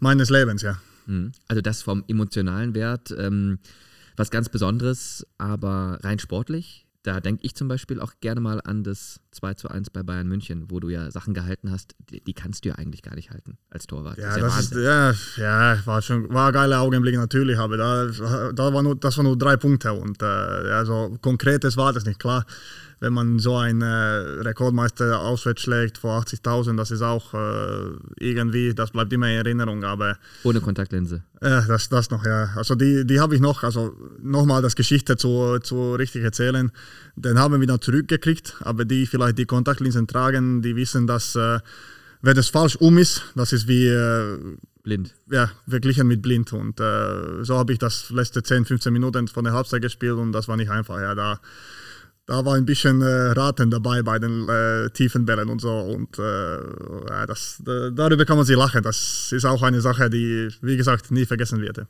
[0.00, 0.78] meines Lebens, ja.
[1.04, 1.32] Mhm.
[1.46, 3.14] Also das vom emotionalen Wert.
[3.18, 3.58] Ähm,
[4.16, 6.86] was ganz Besonderes, aber rein sportlich.
[7.02, 10.26] Da denke ich zum Beispiel auch gerne mal an das 2 zu 1 bei Bayern
[10.26, 13.30] München, wo du ja Sachen gehalten hast, die, die kannst du ja eigentlich gar nicht
[13.30, 14.16] halten als Torwart.
[14.16, 17.76] Ja, das ist, ja, ist, ja, ja, war schon war ein geiler Augenblick natürlich, aber
[17.76, 18.06] da,
[18.52, 22.18] da war nur, das waren nur drei Punkte und äh, also konkretes war das nicht
[22.18, 22.46] klar
[23.00, 28.74] wenn man so einen äh, Rekordmeister auswärts schlägt vor 80.000, das ist auch äh, irgendwie,
[28.74, 29.84] das bleibt immer in Erinnerung.
[29.84, 31.22] Aber ohne Kontaktlinse.
[31.42, 32.50] Ja, äh, das, das noch, ja.
[32.56, 36.72] Also die, die habe ich noch, also nochmal das Geschichte zu, zu richtig erzählen.
[37.16, 41.60] Den haben wir dann zurückgekriegt, aber die vielleicht die Kontaktlinsen tragen, die wissen, dass äh,
[42.22, 44.38] wenn es falsch um ist, das ist wie äh,
[44.82, 45.14] blind.
[45.30, 46.52] Ja, verglichen mit blind.
[46.52, 50.32] Und äh, so habe ich das letzte 10, 15 Minuten von der Halbzeit gespielt und
[50.32, 51.00] das war nicht einfach.
[51.00, 51.40] Ja, da
[52.26, 55.70] da war ein bisschen äh, Raten dabei bei den äh, tiefen Bällen und so.
[55.70, 58.82] Und äh, das, darüber kann man sich lachen.
[58.82, 61.86] Das ist auch eine Sache, die, wie gesagt, nie vergessen wird.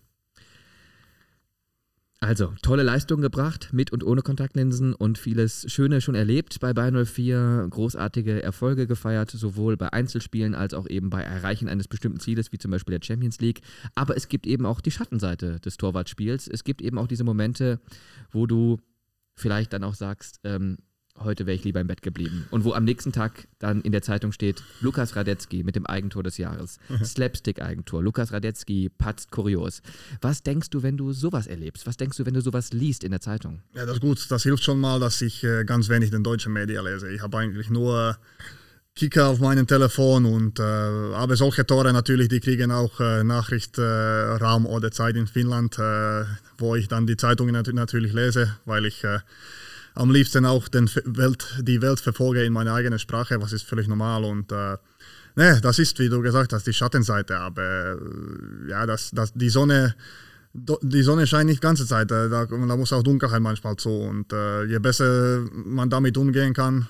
[2.21, 7.05] Also, tolle Leistung gebracht, mit und ohne Kontaktlinsen und vieles Schöne schon erlebt bei Bayern
[7.05, 7.67] 04.
[7.69, 12.57] Großartige Erfolge gefeiert, sowohl bei Einzelspielen als auch eben bei Erreichen eines bestimmten Zieles, wie
[12.57, 13.61] zum Beispiel der Champions League.
[13.95, 16.49] Aber es gibt eben auch die Schattenseite des Torwartspiels.
[16.49, 17.79] Es gibt eben auch diese Momente,
[18.33, 18.79] wo du
[19.35, 20.79] vielleicht dann auch sagst, ähm,
[21.19, 22.47] heute wäre ich lieber im Bett geblieben.
[22.51, 26.23] Und wo am nächsten Tag dann in der Zeitung steht, Lukas Radetzky mit dem Eigentor
[26.23, 26.79] des Jahres.
[27.03, 28.03] Slapstick-Eigentor.
[28.03, 29.83] Lukas Radetzky patzt kurios.
[30.21, 31.87] Was denkst du, wenn du sowas erlebst?
[31.87, 33.63] Was denkst du, wenn du sowas liest in der Zeitung?
[33.75, 34.31] Ja, das ist gut.
[34.31, 37.11] Das hilft schon mal, dass ich äh, ganz wenig den deutschen Medien lese.
[37.11, 38.19] Ich habe eigentlich nur
[38.97, 44.67] Kicker auf meinem Telefon und äh, aber solche Tore natürlich, die kriegen auch äh, Nachrichtenraum
[44.67, 46.25] äh, oder Zeit in Finnland, äh,
[46.59, 49.19] wo ich dann die Zeitungen nat natürlich lese, weil ich äh,
[49.95, 53.89] am liebsten auch den Welt, die Welt verfolge in meiner eigenen Sprache, was ist völlig
[53.89, 54.77] normal und äh,
[55.35, 57.99] ne, das ist, wie du gesagt hast, die Schattenseite, aber
[58.69, 59.97] ja, das, das, die Sonne
[60.83, 64.33] die Sonne scheint nicht die ganze Zeit, da, da muss auch Dunkelheit manchmal zu und
[64.69, 66.87] je besser man damit umgehen kann,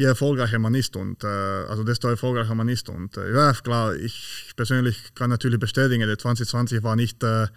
[0.00, 2.88] je erfolgreicher man ist und äh, also desto erfolgreicher man ist.
[2.88, 7.48] Und äh, ja, klar, ich persönlich kann natürlich bestätigen, der 2020 war nicht äh,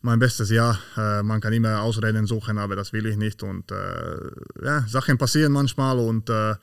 [0.00, 0.78] mein bestes Jahr.
[0.96, 3.42] Äh, man kann immer Ausreden suchen, aber das will ich nicht.
[3.42, 6.54] Und äh, ja, Sachen passieren manchmal und äh,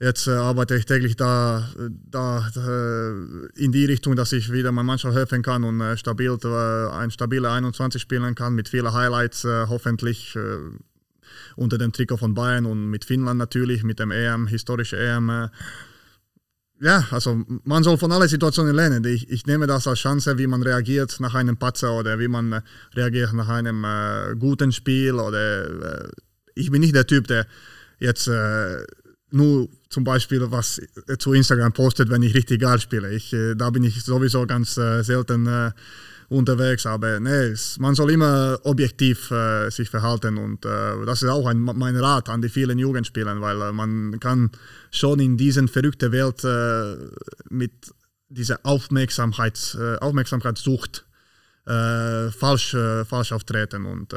[0.00, 1.68] jetzt arbeite ich täglich da,
[2.10, 2.44] da
[3.54, 6.36] in die Richtung, dass ich wieder meiner Mannschaft helfen kann und stabil,
[6.90, 10.34] ein stabiler 21 spielen kann mit vielen Highlights hoffentlich
[11.60, 15.28] unter dem Trikot von Bayern und mit Finnland natürlich, mit dem EM, historischen EM.
[15.28, 15.48] Äh,
[16.80, 19.04] ja, also man soll von allen Situationen lernen.
[19.04, 22.52] Ich, ich nehme das als Chance, wie man reagiert nach einem Patzer oder wie man
[22.52, 22.60] äh,
[22.94, 25.14] reagiert nach einem äh, guten Spiel.
[25.16, 26.08] Oder äh,
[26.54, 27.46] ich bin nicht der Typ, der
[27.98, 28.82] jetzt äh,
[29.30, 30.80] nur zum Beispiel was
[31.18, 33.12] zu Instagram postet, wenn ich richtig geil spiele.
[33.12, 35.72] Ich, äh, da bin ich sowieso ganz selten
[36.30, 36.86] unterwegs.
[36.86, 41.58] Aber nee, man soll immer objektiv äh, sich verhalten und äh, das ist auch ein,
[41.58, 44.50] mein Rat an die vielen Jugendspieler, weil äh, man kann
[44.90, 46.96] schon in diesen verrückten Welt äh,
[47.50, 47.72] mit
[48.28, 51.04] dieser Aufmerksamkeit, äh, Aufmerksamkeitssucht
[51.66, 54.12] äh, falsch, falsch auftreten und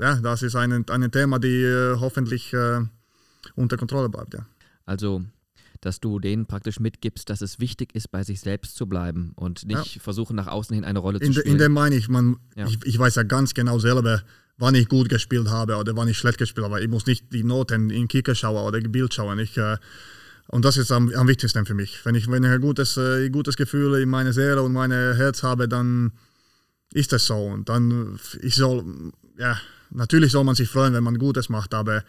[0.00, 1.66] ja, das ist ein, ein Thema, die
[1.98, 2.54] hoffentlich
[3.54, 4.34] unter Kontrolle bleibt.
[4.34, 4.46] Ja.
[4.84, 5.22] Also
[5.80, 9.66] dass du denen praktisch mitgibst, dass es wichtig ist, bei sich selbst zu bleiben und
[9.66, 10.00] nicht ja.
[10.00, 11.54] versuchen, nach außen hin eine Rolle in zu spielen.
[11.54, 12.66] In dem meine ich, man, ja.
[12.66, 14.22] ich, ich weiß ja ganz genau selber,
[14.58, 16.80] wann ich gut gespielt habe oder wann ich schlecht gespielt habe.
[16.82, 19.38] Ich muss nicht die Noten in Kicker schauen oder Bild schauen.
[19.38, 19.76] Ich, äh,
[20.48, 22.04] Und das ist am, am wichtigsten für mich.
[22.04, 25.42] Wenn ich, wenn ich ein gutes, äh, gutes Gefühl in meiner Seele und meinem Herz
[25.42, 26.12] habe, dann
[26.92, 27.36] ist das so.
[27.36, 29.60] Und dann, ich soll, ja,
[29.90, 32.02] natürlich soll man sich freuen, wenn man Gutes macht, aber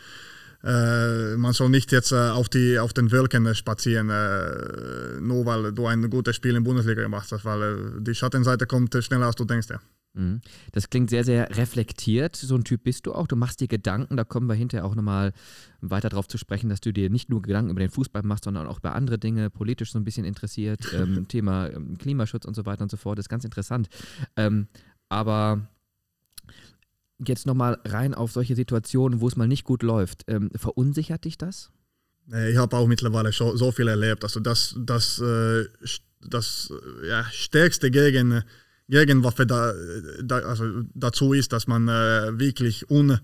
[0.64, 5.72] äh, man soll nicht jetzt äh, auf, die, auf den Wolken spazieren, äh, nur weil
[5.72, 9.28] du ein gutes Spiel in der Bundesliga gemacht hast, weil äh, die Schattenseite kommt schneller
[9.28, 9.68] als du denkst.
[9.70, 9.80] Ja.
[10.14, 10.42] Mhm.
[10.72, 12.36] Das klingt sehr, sehr reflektiert.
[12.36, 13.28] So ein Typ bist du auch.
[13.28, 14.18] Du machst dir Gedanken.
[14.18, 15.32] Da kommen wir hinterher auch nochmal
[15.82, 18.68] weiter darauf zu sprechen, dass du dir nicht nur Gedanken über den Fußball machst, sondern
[18.68, 20.80] auch über andere Dinge, politisch so ein bisschen interessiert.
[21.00, 23.18] Ähm, Thema ähm, Klimaschutz und so weiter und so fort.
[23.18, 23.90] Das ist ganz interessant.
[24.36, 24.68] Ähm,
[25.08, 25.62] aber
[27.26, 30.24] jetzt nochmal rein auf solche Situationen, wo es mal nicht gut läuft.
[30.28, 31.72] Ähm, verunsichert dich das?
[32.28, 34.24] Ich habe auch mittlerweile so, so, viel erlebt.
[34.24, 35.66] Also das, das, äh,
[36.22, 36.72] das
[37.04, 38.44] ja, stärkste gegen
[38.88, 39.74] Gegenwaffe da,
[40.22, 43.20] da, also dazu ist, dass man äh, wirklich un,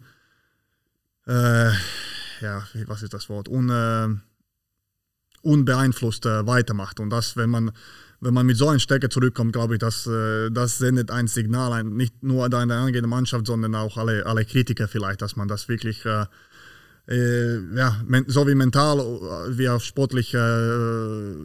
[1.28, 1.72] äh,
[2.42, 4.08] ja, was ist das Wort, un, äh,
[5.42, 7.00] unbeeinflusst äh, weitermacht.
[7.00, 7.72] Und das, wenn man,
[8.22, 11.74] wenn man mit so einer Stärke zurückkommt, glaube ich, das, äh, das sendet ein Signal,
[11.74, 15.48] ein, nicht nur an der angehenden Mannschaft, sondern auch alle, alle Kritiker vielleicht, dass man
[15.48, 16.26] das wirklich äh,
[17.08, 21.36] äh, ja, so wie mental äh, wie auch sportlich äh,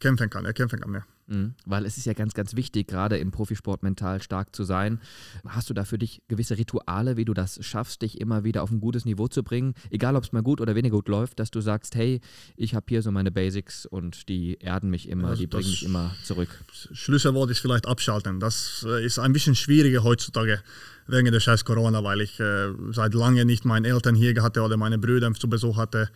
[0.00, 0.44] kämpfen kann.
[0.44, 1.04] Er kämpfen kann ja.
[1.28, 4.98] Mhm, weil es ist ja ganz, ganz wichtig, gerade im Profisport mental stark zu sein.
[5.46, 8.70] Hast du da für dich gewisse Rituale, wie du das schaffst, dich immer wieder auf
[8.70, 9.74] ein gutes Niveau zu bringen?
[9.90, 12.20] Egal, ob es mal gut oder weniger gut läuft, dass du sagst, hey,
[12.56, 15.84] ich habe hier so meine Basics und die erden mich immer, also die bringen mich
[15.84, 16.48] immer zurück.
[16.92, 18.40] Schlüsselwort ist vielleicht abschalten.
[18.40, 20.62] Das äh, ist ein bisschen schwieriger heutzutage
[21.06, 24.76] wegen der scheiß Corona, weil ich äh, seit lange nicht meine Eltern hier hatte oder
[24.76, 26.08] meine Brüder zu Besuch hatte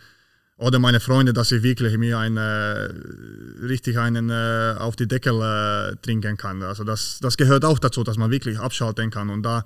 [0.63, 5.41] oder meine Freunde, dass ich wirklich mir einen, äh, richtig einen äh, auf die Deckel
[5.41, 6.63] äh, trinken kann.
[6.63, 9.65] Also das, das gehört auch dazu, dass man wirklich abschalten kann und da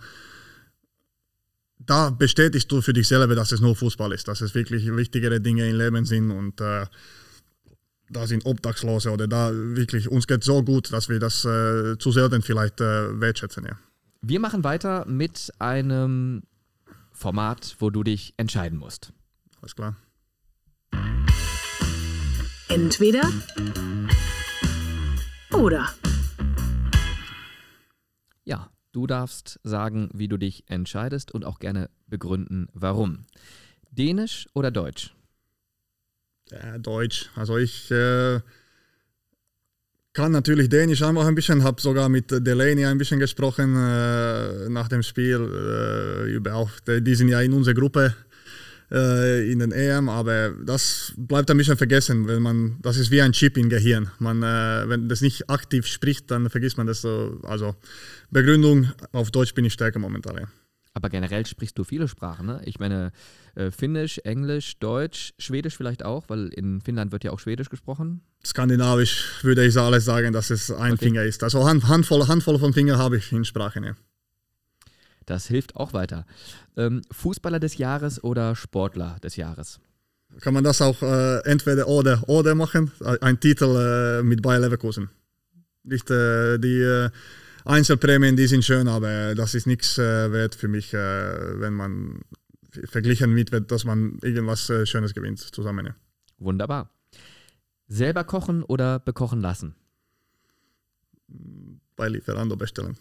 [1.79, 5.39] da bestätigst du für dich selber, dass es nur Fußball ist, dass es wirklich wichtigere
[5.39, 6.87] Dinge im Leben sind und äh,
[8.09, 12.11] da sind Obdachlose oder da wirklich, uns geht so gut, dass wir das äh, zu
[12.11, 13.65] selten vielleicht wertschätzen.
[13.65, 13.77] Ja.
[14.21, 16.41] Wir machen weiter mit einem
[17.13, 19.13] Format, wo du dich entscheiden musst.
[19.61, 19.95] Alles klar.
[22.69, 23.31] Entweder
[25.53, 25.87] oder.
[28.43, 33.25] Ja, du darfst sagen, wie du dich entscheidest und auch gerne begründen, warum.
[33.91, 35.13] Dänisch oder Deutsch?
[36.51, 37.29] Ja, Deutsch.
[37.35, 38.39] Also ich äh,
[40.13, 44.87] kann natürlich Dänisch einfach ein bisschen, habe sogar mit Delaney ein bisschen gesprochen äh, nach
[44.87, 48.15] dem Spiel äh, über auch, die sind ja in unserer Gruppe
[48.91, 53.21] äh, in den EM, aber das bleibt ein bisschen vergessen, wenn man, das ist wie
[53.21, 54.09] ein Chip im Gehirn.
[54.19, 57.39] Man, äh, wenn das nicht aktiv spricht, dann vergisst man das so.
[57.43, 57.75] Also
[58.31, 60.37] Begründung, auf Deutsch bin ich stärker momentan.
[60.37, 60.47] Ja.
[60.93, 62.59] Aber generell sprichst du viele Sprachen, ne?
[62.65, 63.11] Ich meine,
[63.53, 68.21] äh, Finnisch, Englisch, Deutsch, Schwedisch vielleicht auch, weil in Finnland wird ja auch Schwedisch gesprochen.
[68.43, 71.05] Skandinavisch würde ich alles sagen, dass es ein okay.
[71.05, 71.43] Finger ist.
[71.43, 73.95] Also Hand, Handvoll, Handvoll von Fingern habe ich in Sprachen, ja.
[75.27, 76.25] Das hilft auch weiter.
[76.77, 79.79] Ähm, Fußballer des Jahres oder Sportler des Jahres?
[80.39, 82.91] Kann man das auch äh, entweder oder oder machen?
[83.21, 85.09] Ein Titel äh, mit Bayer Leverkusen.
[85.83, 87.09] Nicht äh, die äh,
[87.65, 92.21] Einzelprämien, die sind schön, aber das ist nichts äh, wert für mich, äh, wenn man
[92.85, 95.87] verglichen wird, dass man irgendwas Schönes gewinnt zusammen.
[95.87, 95.95] Ja.
[96.37, 96.89] Wunderbar.
[97.89, 99.75] Selber kochen oder bekochen lassen?
[101.97, 102.97] Bei Lieferando bestellen.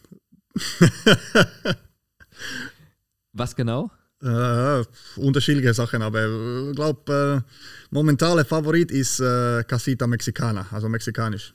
[3.33, 3.91] Was genau?
[4.23, 4.85] Äh,
[5.17, 6.25] unterschiedliche Sachen, aber
[6.71, 11.55] ich glaube, äh, momentaner Favorit ist äh, Casita Mexicana, also mexikanisch.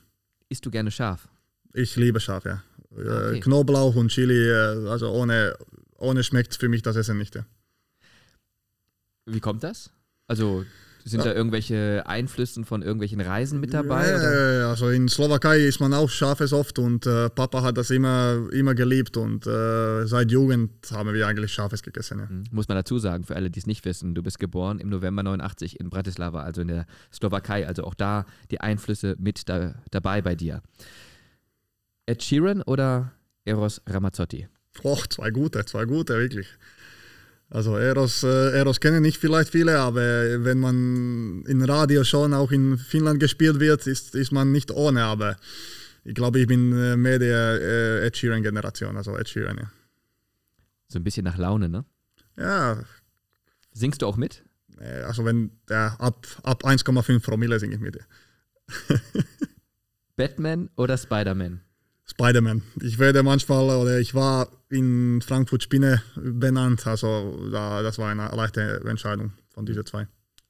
[0.49, 1.27] Isst du gerne scharf?
[1.73, 2.61] Ich liebe scharf, ja.
[2.95, 3.39] Äh, okay.
[3.39, 5.57] Knoblauch und Chili, äh, also ohne,
[5.97, 7.33] ohne schmeckt für mich das Essen nicht.
[7.35, 7.45] Ja.
[9.25, 9.89] Wie kommt das?
[10.27, 10.65] Also
[11.05, 14.09] sind da irgendwelche Einflüsse von irgendwelchen Reisen mit dabei?
[14.09, 18.47] Ja, also in Slowakei ist man auch scharfes oft und äh, Papa hat das immer,
[18.51, 22.19] immer geliebt und äh, seit Jugend haben wir eigentlich scharfes gegessen.
[22.19, 22.25] Ja.
[22.25, 22.43] Mhm.
[22.51, 25.23] Muss man dazu sagen, für alle, die es nicht wissen, du bist geboren im November
[25.23, 30.21] 89 in Bratislava, also in der Slowakei, also auch da die Einflüsse mit da, dabei
[30.21, 30.61] bei dir.
[32.05, 33.11] Ed Sheeran oder
[33.45, 34.47] Eros Ramazzotti?
[34.83, 36.47] Och, zwei gute, zwei gute, wirklich.
[37.51, 40.01] Also Eros, äh, Eros kennen nicht vielleicht viele, aber
[40.45, 45.03] wenn man in Radio schon auch in Finnland gespielt wird, ist, ist man nicht ohne.
[45.03, 45.35] Aber
[46.05, 49.69] ich glaube, ich bin äh, mehr der äh, Ed Sheeran-Generation, also Ed Sheeran, ja.
[50.87, 51.83] So ein bisschen nach Laune, ne?
[52.37, 52.85] Ja.
[53.73, 54.43] Singst du auch mit?
[55.05, 57.99] Also wenn ja, ab, ab 1,5 Promille singe ich mit.
[60.15, 61.59] Batman oder Spider-Man?
[62.12, 62.62] Spider-Man.
[62.82, 68.30] Ich werde manchmal oder ich war in Frankfurt Spinne benannt, also da, das war eine
[68.36, 70.08] leichte Entscheidung von diesen zwei.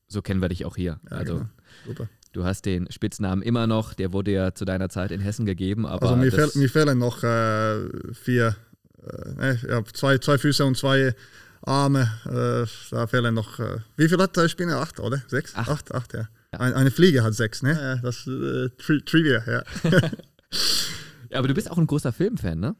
[0.07, 0.99] So kennen wir dich auch hier.
[1.09, 1.49] Ja, also genau.
[1.85, 2.09] Super.
[2.33, 5.85] Du hast den Spitznamen immer noch, der wurde ja zu deiner Zeit in Hessen gegeben.
[5.85, 8.55] Aber Also mir, fehl, mir fehlen noch äh, vier,
[9.03, 11.13] äh, ne, ich hab zwei, zwei Füße und zwei
[11.61, 12.09] Arme.
[12.25, 14.77] Äh, da fehlen noch, äh, wie viel hat der Spinne?
[14.77, 15.21] Acht, oder?
[15.27, 15.55] Sechs?
[15.55, 15.69] Acht.
[15.69, 16.29] Acht, acht ja.
[16.51, 17.73] Ein, eine Fliege hat sechs, ne?
[17.73, 19.63] Ja, das äh, Tri Trivia, ja.
[21.31, 22.75] ja, aber du bist auch ein großer Filmfan, ne?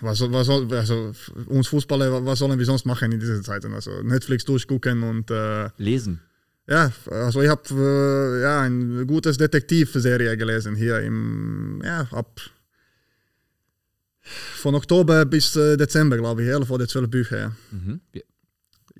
[0.00, 1.12] was, was soll, also
[1.46, 3.74] uns Fußballer, was sollen wir sonst machen in diesen Zeiten?
[3.74, 6.20] Also Netflix durchgucken und äh, Lesen.
[6.66, 12.40] ja, also ich habe äh, ja ein gutes Detektivserie gelesen hier im ja ab
[14.22, 17.38] von Oktober bis äh, Dezember, glaube ich, elf oder zwölf Bücher.
[17.38, 17.52] Ja.
[17.70, 18.00] Mhm.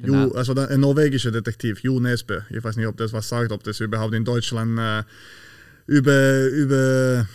[0.02, 2.40] Ju, also ein norwegischer Detektiv, Jo Nesbø.
[2.48, 5.02] Ich weiß nicht, ob das was sagt, ob das überhaupt in Deutschland äh,
[5.86, 7.26] über, über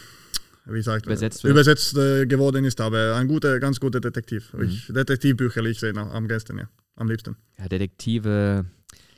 [0.67, 1.51] wie sagt Übersetzt wird.
[1.51, 4.53] übersetzt äh, geworden ist, aber ein guter, ganz guter Detektiv.
[4.53, 4.63] Mhm.
[4.63, 7.35] Ich, Detektivbücher ich am besten, ja, am liebsten.
[7.57, 8.65] ja, Detektive,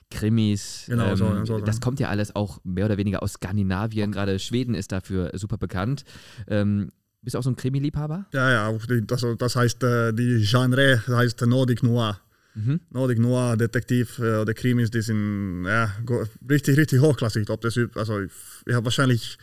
[0.10, 0.86] Krimis.
[0.88, 1.82] Genau, ähm, so- so, das ja.
[1.82, 4.12] kommt ja alles auch mehr oder weniger aus Skandinavien.
[4.12, 6.04] Gerade Schweden ist dafür super bekannt.
[6.48, 8.26] Ähm, bist du auch so ein Krimi-Liebhaber?
[8.34, 12.20] Ja, ja, das, das heißt, äh, die Genre heißt Nordic Noir.
[12.56, 12.80] Mhm.
[12.90, 15.92] Nordic Noir, Detektiv äh, oder Krimis, die sind ja,
[16.50, 17.50] richtig, richtig hochklassig.
[17.50, 18.32] Ob das, also ich,
[18.66, 19.38] ich habe wahrscheinlich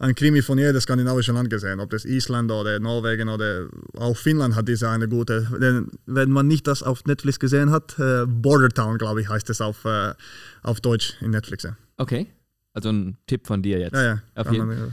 [0.00, 4.54] ein Krimi von jedem skandinavischen Land gesehen, ob das Island oder Norwegen oder auch Finnland
[4.54, 5.48] hat diese eine gute.
[5.60, 9.50] Denn wenn man nicht das auf Netflix gesehen hat, äh, Border Town, glaube ich, heißt
[9.50, 10.14] es auf, äh,
[10.62, 11.64] auf Deutsch in Netflix.
[11.64, 12.26] Ja, Okay.
[12.74, 13.94] Also ein Tipp von dir jetzt.
[13.94, 14.02] ja.
[14.04, 14.90] ja Auf jeden- man, äh,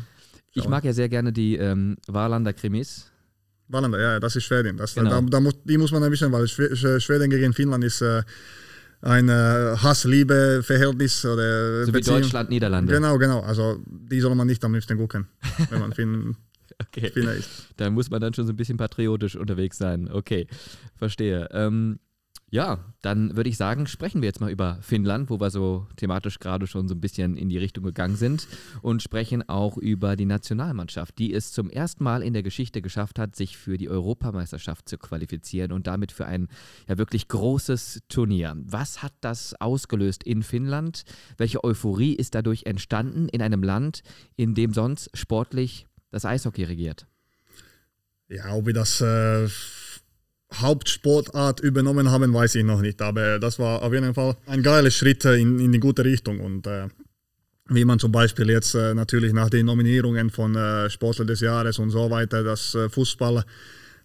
[0.54, 3.12] Ich mag ja sehr gerne die ähm, Wahlander Krimis.
[3.68, 4.78] Wallander, ja, das ist Schweden.
[4.78, 5.10] Das, Genau.
[5.10, 8.02] da, da muss, die muss man ein bisschen, weil Schwe- Sch- Schweden gegen Finnland ist
[8.02, 8.24] äh,
[9.02, 12.02] ein Hass-Liebe-Verhältnis oder So wie.
[12.02, 12.94] Deutschland, Niederlande.
[12.94, 13.42] Genau, genau.
[13.42, 15.28] Also die soll man nicht am liebsten gucken,
[15.70, 16.36] wenn man Finn,
[16.88, 17.10] Okay.
[17.10, 17.50] Finner ist.
[17.78, 20.10] Da muss man dann schon so ein bisschen patriotisch unterwegs sein.
[20.12, 20.48] Okay,
[20.96, 21.48] verstehe.
[21.52, 22.00] Ähm,
[22.52, 26.40] ja, dann würde ich sagen, sprechen wir jetzt mal über Finnland, wo wir so thematisch
[26.40, 28.48] gerade schon so ein bisschen in die Richtung gegangen sind
[28.82, 33.18] und sprechen auch über die Nationalmannschaft, die es zum ersten Mal in der Geschichte geschafft
[33.18, 36.48] hat, sich für die Europameisterschaft zu qualifizieren und damit für ein
[36.88, 38.56] ja wirklich großes Turnier.
[38.64, 41.04] Was hat das ausgelöst in Finnland?
[41.38, 44.02] Welche Euphorie ist dadurch entstanden in einem Land,
[44.36, 47.08] in dem sonst sportlich das Eishockey regiert?
[48.28, 49.48] Ja, ob wir das äh,
[50.54, 53.02] Hauptsportart übernommen haben, weiß ich noch nicht.
[53.02, 56.40] Aber das war auf jeden Fall ein geiler Schritt äh, in, in die gute Richtung.
[56.40, 56.88] Und äh,
[57.70, 61.80] wie man zum Beispiel jetzt äh, natürlich nach den Nominierungen von äh, Sportler des Jahres
[61.80, 63.44] und so weiter, dass äh, Fußball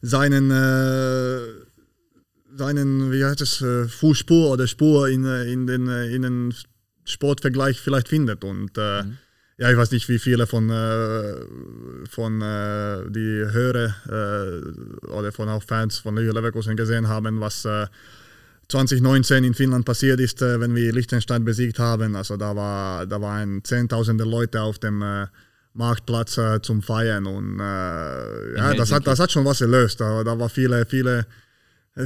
[0.00, 1.40] seinen, äh,
[2.56, 6.54] seinen wie heißt es, äh, Fußspur oder Spur in, in, den, in den
[7.04, 8.44] Sportvergleich vielleicht findet.
[8.44, 9.02] Und äh,
[9.60, 11.34] ja, ich weiß nicht, wie viele von, äh,
[12.08, 17.66] von äh, die Hörer äh, oder von auch Fans von Leo Leverkusen gesehen haben, was
[17.66, 17.86] äh,
[18.68, 22.16] 2019 in Finnland passiert ist, äh, wenn wir Liechtenstein besiegt haben.
[22.16, 25.26] Also da war da waren zehntausende Leute auf dem äh,
[25.74, 30.00] Marktplatz äh, zum Feiern und ja, das hat, das hat schon was erlöst.
[30.00, 31.26] Da, da war viele, viele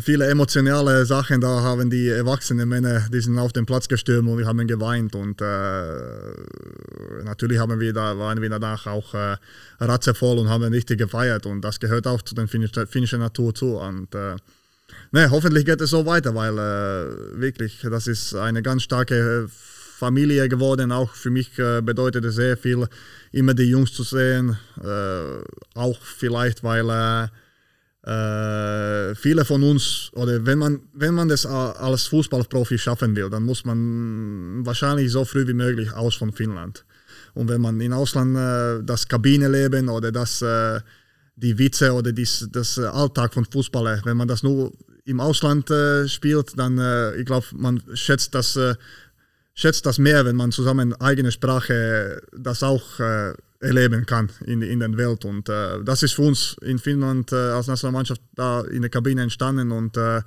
[0.01, 4.39] viele emotionale Sachen, da haben die erwachsenen Männer, die sind auf den Platz gestürmt und
[4.39, 9.37] wir haben geweint und äh, natürlich haben wir da, waren wir danach auch äh,
[9.81, 13.79] ratzevoll und haben richtig gefeiert und das gehört auch zu der finnischen, finnischen Natur zu
[13.79, 14.37] und äh,
[15.13, 20.49] ne, hoffentlich geht es so weiter, weil äh, wirklich, das ist eine ganz starke Familie
[20.49, 22.87] geworden, auch für mich äh, bedeutet es sehr viel,
[23.33, 27.31] immer die Jungs zu sehen, äh, auch vielleicht, weil
[28.05, 33.45] äh, viele von uns, oder wenn man, wenn man das als Fußballprofi schaffen will, dann
[33.45, 36.85] muss man wahrscheinlich so früh wie möglich aus von Finnland.
[37.33, 40.81] Und wenn man in Ausland äh, das Kabinenleben oder das, äh,
[41.37, 44.73] die Witze oder dies, das Alltag von Fußballer, wenn man das nur
[45.07, 46.79] im Ausland äh, spielt, dann,
[47.19, 48.59] ich glaube, man schätzt das,
[49.55, 53.01] schätzt das mehr, wenn man zusammen eigene Sprache das auch
[53.61, 55.25] erleben kann in, in der Welt.
[55.25, 59.23] Und äh, das ist für uns in Finnland äh, als Nationalmannschaft da in der Kabine
[59.23, 60.23] entstanden und äh,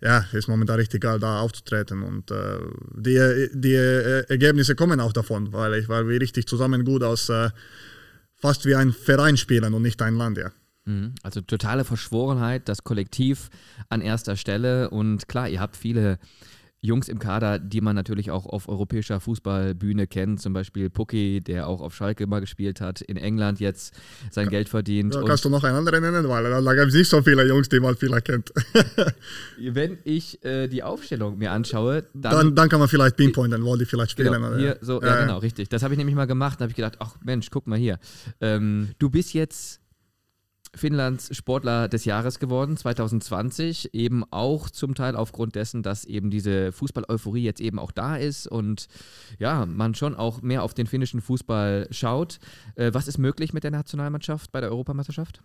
[0.00, 2.02] ja, ist momentan richtig geil, da aufzutreten.
[2.02, 2.58] Und äh,
[2.94, 7.28] die, die äh, Ergebnisse kommen auch davon, weil, ich, weil wir richtig zusammen gut aus
[7.28, 7.50] äh,
[8.34, 10.50] fast wie ein Verein spielen und nicht ein Land, ja.
[10.84, 11.14] Mhm.
[11.22, 13.50] Also totale Verschworenheit, das Kollektiv
[13.88, 16.18] an erster Stelle und klar, ihr habt viele
[16.80, 21.66] Jungs im Kader, die man natürlich auch auf europäischer Fußballbühne kennt, zum Beispiel Pucki, der
[21.66, 23.94] auch auf Schalke mal gespielt hat, in England jetzt
[24.30, 25.16] sein Geld verdient.
[25.16, 27.68] Und kannst du noch einen anderen nennen, weil da gibt es nicht so viele Jungs,
[27.68, 28.52] die man vielleicht kennt.
[29.58, 33.76] wenn ich äh, die Aufstellung mir anschaue, dann, Dann, dann kann man vielleicht pinpointen, wo
[33.76, 34.32] die vielleicht spielen.
[34.32, 35.20] Genau, hier, so, ja, Ja, ja.
[35.22, 35.68] genau, richtig.
[35.68, 36.60] Das habe ich nämlich mal gemacht.
[36.60, 37.98] Da habe ich gedacht, ach Mensch, guck mal hier.
[38.40, 39.80] Ähm, du bist jetzt
[40.78, 46.72] Finnlands Sportler des Jahres geworden, 2020, eben auch zum Teil aufgrund dessen, dass eben diese
[46.72, 48.88] Fußball-Euphorie jetzt eben auch da ist und
[49.38, 52.38] ja, man schon auch mehr auf den finnischen Fußball schaut.
[52.76, 55.42] Äh, was ist möglich mit der Nationalmannschaft bei der Europameisterschaft?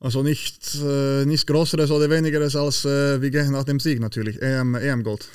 [0.00, 4.40] Also nicht, äh, nichts Größeres oder Wenigeres als äh, wir gehen nach dem Sieg natürlich.
[4.40, 5.28] EM, EM Gold.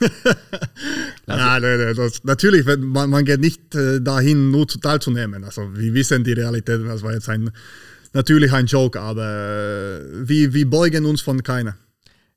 [1.28, 5.44] nein, nein, nein, das, natürlich, man, man geht nicht äh, dahin, nur teilzunehmen.
[5.44, 7.52] Also wir wissen die Realität, das war jetzt ein,
[8.14, 11.78] natürlich ein Joke, aber äh, wir, wir beugen uns von keiner.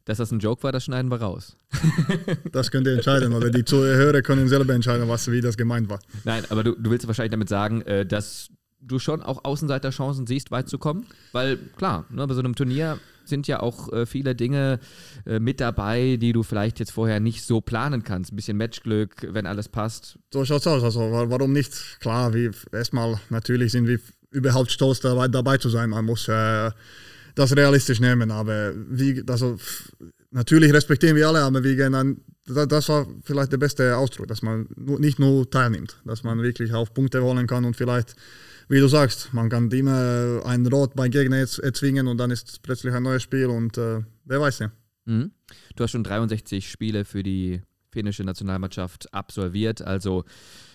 [0.04, 1.56] Dass das ein Joke war, das schneiden wir raus.
[2.52, 5.98] das könnt ihr entscheiden oder die Zuhörer können selber entscheiden, was, wie das gemeint war.
[6.24, 8.50] Nein, aber du, du willst wahrscheinlich damit sagen, äh, dass
[8.80, 11.06] du schon auch Außenseiterchancen siehst, weit zu kommen?
[11.32, 14.78] Weil klar, ne, bei so einem Turnier sind ja auch äh, viele Dinge
[15.24, 18.32] äh, mit dabei, die du vielleicht jetzt vorher nicht so planen kannst.
[18.32, 20.18] Ein bisschen Matchglück, wenn alles passt.
[20.32, 20.84] So schaut's aus.
[20.84, 21.98] Also warum nicht?
[22.00, 23.98] Klar, wie erstmal natürlich sind wir
[24.36, 25.90] überhaupt stolz dabei, dabei zu sein.
[25.90, 26.70] Man muss äh,
[27.34, 28.30] das realistisch nehmen.
[28.30, 29.56] Aber wie, also
[30.30, 34.42] natürlich respektieren wir alle, aber wir gehen dann, das war vielleicht der beste Ausdruck, dass
[34.42, 38.14] man nicht nur teilnimmt, dass man wirklich auf Punkte holen kann und vielleicht
[38.68, 42.92] wie du sagst, man kann immer ein Rot bei Gegner erzwingen und dann ist plötzlich
[42.94, 44.72] ein neues Spiel und äh, wer weiß ja.
[45.04, 45.30] Mhm.
[45.76, 47.60] Du hast schon 63 Spiele für die
[47.92, 50.24] finnische Nationalmannschaft absolviert, also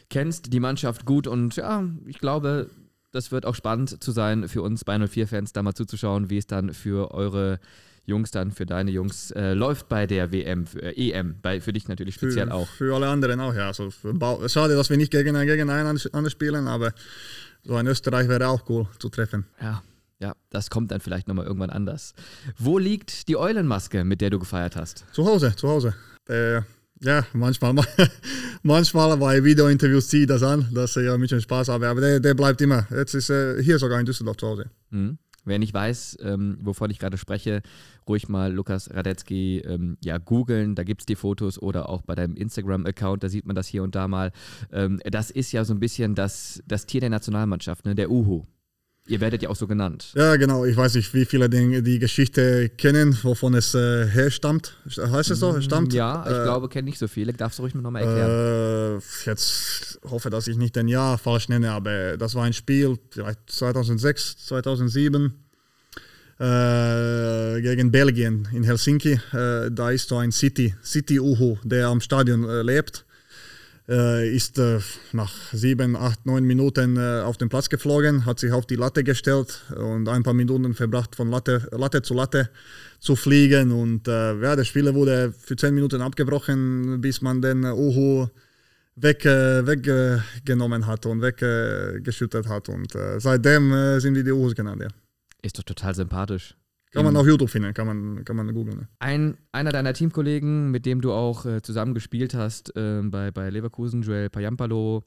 [0.09, 2.69] kennst die Mannschaft gut und ja, ich glaube,
[3.11, 6.47] das wird auch spannend zu sein für uns bei 04-Fans, da mal zuzuschauen, wie es
[6.47, 7.59] dann für eure
[8.05, 11.71] Jungs dann, für deine Jungs äh, läuft bei der WM, für, äh, EM, bei, für
[11.71, 12.67] dich natürlich speziell für, auch.
[12.67, 13.67] Für alle anderen auch, ja.
[13.67, 13.89] Also
[14.47, 16.93] schade, dass wir nicht gegen, gegen einen spielen, aber
[17.63, 19.45] so ein Österreich wäre auch cool zu treffen.
[19.61, 19.83] Ja,
[20.19, 22.13] ja, das kommt dann vielleicht nochmal irgendwann anders.
[22.57, 25.05] Wo liegt die Eulenmaske, mit der du gefeiert hast?
[25.11, 25.95] Zu Hause, zu Hause.
[26.27, 26.61] Äh,
[27.03, 27.75] ja, manchmal,
[28.63, 32.19] manchmal bei Videointerviews ziehe ich das an, dass ich ein bisschen Spaß habe, aber der,
[32.19, 32.87] der bleibt immer.
[32.91, 34.69] Jetzt ist er hier sogar in Düsseldorf zu Hause.
[34.91, 35.17] Mhm.
[35.43, 37.63] Wer nicht weiß, ähm, wovon ich gerade spreche,
[38.07, 40.75] ruhig mal Lukas Radetzky ähm, ja, googeln.
[40.75, 43.81] Da gibt es die Fotos oder auch bei deinem Instagram-Account, da sieht man das hier
[43.81, 44.31] und da mal.
[44.71, 47.95] Ähm, das ist ja so ein bisschen das, das Tier der Nationalmannschaft, ne?
[47.95, 48.45] der Uhu.
[49.07, 50.11] Ihr werdet ja auch so genannt.
[50.15, 50.63] Ja, genau.
[50.63, 54.77] Ich weiß nicht, wie viele die, die Geschichte kennen, wovon es äh, herstammt.
[54.85, 55.51] Heißt es so?
[55.51, 55.93] Mm, stammt?
[55.93, 57.33] Ja, ich äh, glaube, kenne nicht so viele.
[57.33, 58.99] Darfst du ruhig noch mal erklären?
[58.99, 62.99] Äh, jetzt hoffe, dass ich nicht den Jahr falsch nenne, aber das war ein Spiel,
[63.09, 65.33] vielleicht 2006, 2007
[66.39, 69.19] äh, gegen Belgien in Helsinki.
[69.33, 73.05] Äh, da ist so ein City, City Uhu, der am Stadion äh, lebt
[73.87, 74.79] ist äh,
[75.11, 79.03] nach sieben, acht, neun Minuten äh, auf den Platz geflogen, hat sich auf die Latte
[79.03, 82.49] gestellt und ein paar Minuten verbracht, von Latte, Latte zu Latte
[82.99, 83.71] zu fliegen.
[83.71, 88.27] Und ja, das Spiel wurde für zehn Minuten abgebrochen, bis man den Uhu
[88.95, 92.69] weg, weggenommen hat und weggeschüttet hat.
[92.69, 94.83] Und seitdem sind wir die Uhus genannt.
[94.83, 94.89] Ja.
[95.41, 96.55] Ist doch total sympathisch.
[96.91, 98.79] Kann man auf YouTube finden, kann man, kann man googeln.
[98.79, 98.87] Ne?
[98.99, 103.49] Ein, einer deiner Teamkollegen, mit dem du auch äh, zusammen gespielt hast äh, bei, bei
[103.49, 105.05] Leverkusen, Joel Payampalo,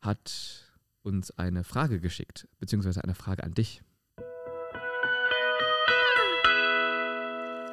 [0.00, 3.82] hat uns eine Frage geschickt, beziehungsweise eine Frage an dich.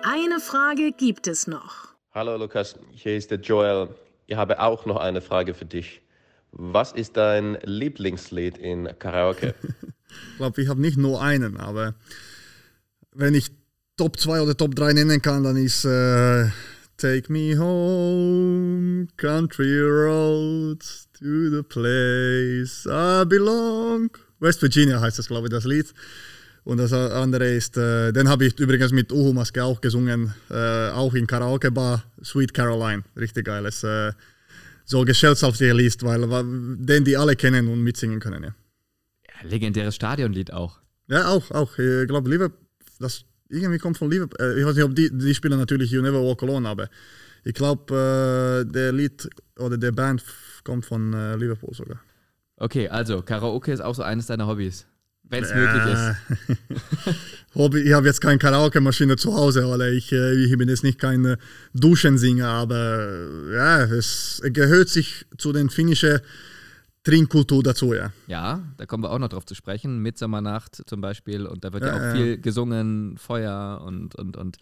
[0.03, 1.95] Eine Frage gibt es noch.
[2.11, 3.87] Hallo Lukas, hier ist der Joel.
[4.25, 6.01] Ich habe auch noch eine Frage für dich.
[6.51, 9.55] Was ist dein Lieblingslied in Karaoke?
[10.31, 11.95] ich glaube, ich habe nicht nur einen, aber
[13.17, 13.51] wenn ich
[13.97, 16.47] Top 2 oder Top 3 nennen kann, dann ist äh,
[16.97, 24.11] Take Me Home, Country Roads to the Place I Belong.
[24.39, 25.93] West Virginia heißt das, glaube ich, das Lied.
[26.63, 30.89] Und das andere ist, äh, den habe ich übrigens mit Uhu Maske auch gesungen, äh,
[30.89, 33.03] auch in Karaoke Bar, Sweet Caroline.
[33.15, 34.11] Richtig geiles, äh,
[34.85, 36.43] so gesellschaftlicher Lied, weil, weil
[36.77, 38.43] den die alle kennen und mitsingen können.
[38.43, 38.49] Ja.
[39.27, 40.79] ja legendäres Stadionlied auch.
[41.09, 41.79] Ja, auch, auch.
[41.79, 42.66] Ich glaube, Liverpool
[42.99, 44.37] das irgendwie kommt von Liverpool.
[44.39, 46.89] Äh, ich weiß nicht, ob die, die spielen natürlich You Never Walk Alone, aber
[47.43, 50.23] ich glaube, äh, der Lied oder der Band
[50.63, 51.99] kommt von äh, Liverpool sogar.
[52.57, 54.85] Okay, also Karaoke ist auch so eines deiner Hobbys.
[55.29, 57.15] Wenn es möglich ist.
[57.55, 61.35] Hobby, ich habe jetzt keine Karaoke-Maschine zu Hause, weil ich, ich bin jetzt nicht kein
[61.73, 66.21] Duschensinger, aber ja, es gehört sich zu den finnischen
[67.07, 68.11] Trinkkultur dazu, ja.
[68.27, 69.99] Ja, da kommen wir auch noch drauf zu sprechen.
[69.99, 71.45] Mitsommernacht zum Beispiel.
[71.45, 74.57] Und da wird ja, ja auch viel gesungen, Feuer und, und, und,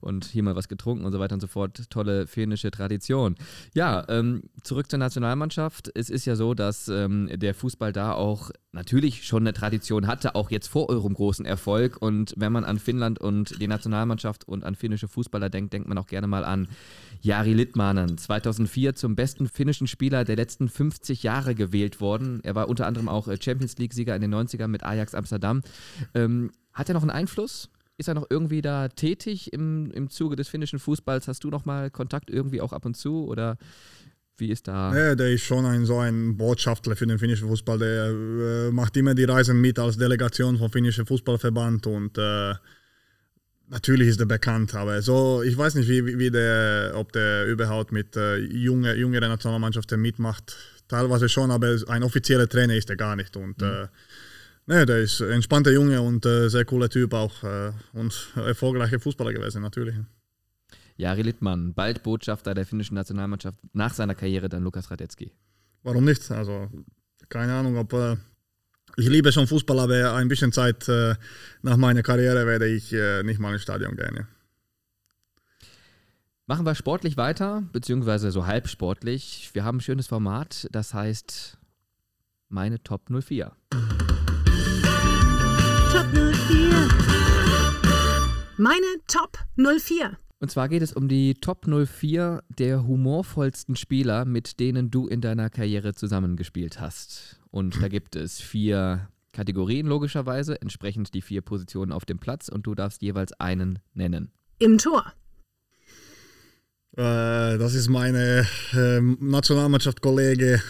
[0.00, 1.88] und hier mal was getrunken und so weiter und so fort.
[1.90, 3.36] Tolle finnische Tradition.
[3.74, 5.92] Ja, ähm, zurück zur Nationalmannschaft.
[5.94, 10.34] Es ist ja so, dass ähm, der Fußball da auch natürlich schon eine Tradition hatte,
[10.34, 12.02] auch jetzt vor eurem großen Erfolg.
[12.02, 15.98] Und wenn man an Finnland und die Nationalmannschaft und an finnische Fußballer denkt, denkt man
[15.98, 16.66] auch gerne mal an
[17.24, 18.18] Jari Littmanen.
[18.18, 22.40] 2004 zum besten finnischen Spieler der letzten 50 Jahre gewählt worden.
[22.42, 25.62] Er war unter anderem auch äh, Champions League-Sieger in den 90ern mit Ajax Amsterdam.
[26.14, 27.70] Ähm, Hat er noch einen Einfluss?
[27.96, 31.26] Ist er noch irgendwie da tätig im, im Zuge des finnischen Fußballs?
[31.26, 33.56] Hast du noch mal Kontakt irgendwie auch ab und zu oder
[34.36, 34.94] wie ist da?
[34.94, 37.78] Ja, der ist schon ein, so ein Botschafter für den finnischen Fußball.
[37.78, 42.54] Der äh, macht immer die Reisen mit als Delegation vom finnischen Fußballverband und äh,
[43.68, 47.92] natürlich ist er bekannt, aber so, ich weiß nicht, wie, wie der, ob der überhaupt
[47.92, 50.56] mit äh, junge, jüngeren Nationalmannschaften mitmacht.
[50.88, 53.36] Teilweise schon, aber ein offizieller Trainer ist er gar nicht.
[53.36, 53.66] Und mhm.
[53.66, 53.88] äh,
[54.66, 59.00] ne, der ist ein entspannter Junge und äh, sehr cooler Typ auch äh, und erfolgreicher
[59.00, 59.96] Fußballer gewesen, natürlich.
[60.96, 65.32] Jari Littmann, bald Botschafter der finnischen Nationalmannschaft, nach seiner Karriere dann Lukas Radetzky.
[65.82, 66.30] Warum nicht?
[66.30, 66.70] Also,
[67.28, 67.92] keine Ahnung, ob.
[68.96, 71.16] Ich liebe schon Fußball, aber ein bisschen Zeit äh,
[71.62, 74.14] nach meiner Karriere werde ich äh, nicht mal ins Stadion gehen.
[74.16, 74.26] Ja.
[76.46, 79.50] Machen wir sportlich weiter, beziehungsweise so halb sportlich.
[79.54, 81.58] Wir haben ein schönes Format, das heißt
[82.48, 83.50] meine Top 04.
[85.90, 86.88] Top 04.
[88.58, 90.18] Meine Top 04.
[90.44, 95.22] Und zwar geht es um die Top 04 der humorvollsten Spieler, mit denen du in
[95.22, 97.40] deiner Karriere zusammengespielt hast.
[97.50, 102.66] Und da gibt es vier Kategorien logischerweise, entsprechend die vier Positionen auf dem Platz und
[102.66, 104.32] du darfst jeweils einen nennen.
[104.58, 105.14] Im Tor.
[106.94, 110.60] Äh, das ist meine äh, Nationalmannschaft-Kollege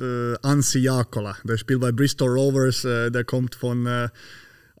[0.00, 1.36] äh, Ansi Jakola.
[1.44, 2.86] Der spielt bei Bristol Rovers.
[2.86, 3.86] Äh, der kommt von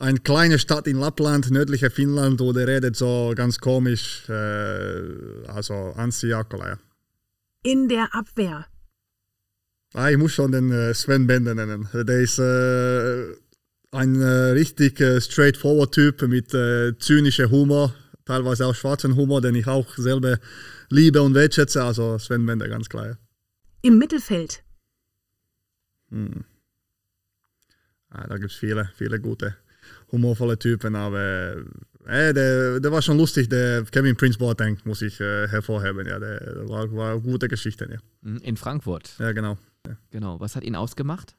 [0.02, 4.28] eine kleine Stadt in Lappland, nördlicher Finnland, wo der redet so ganz komisch.
[4.28, 6.78] Äh, also Ansi Jakola, ja.
[7.62, 8.66] In der Abwehr.
[9.94, 11.88] Ah, ich muss schon den äh, Sven Bender nennen.
[11.92, 13.32] Der ist äh,
[13.92, 17.94] ein äh, richtig äh, straightforward Typ mit äh, zynischer Humor,
[18.24, 20.38] teilweise auch schwarzen Humor, den ich auch selber
[20.88, 21.84] liebe und wertschätze.
[21.84, 23.18] Also Sven Bender, ganz klar.
[23.82, 24.64] Im Mittelfeld.
[26.08, 26.44] Hm.
[28.08, 29.56] Ah, da gibt es viele, viele gute
[30.12, 31.56] humorvolle Typen, aber
[32.06, 33.48] äh, der, der war schon lustig.
[33.48, 36.06] Der Kevin Prince Boateng muss ich äh, hervorheben.
[36.06, 37.88] Ja, der war, war eine gute Geschichte.
[37.90, 37.98] Ja.
[38.20, 39.14] Mhm, in Frankfurt.
[39.18, 39.58] Ja, genau.
[39.86, 39.96] Ja.
[40.10, 40.38] Genau.
[40.38, 41.34] Was hat ihn ausgemacht?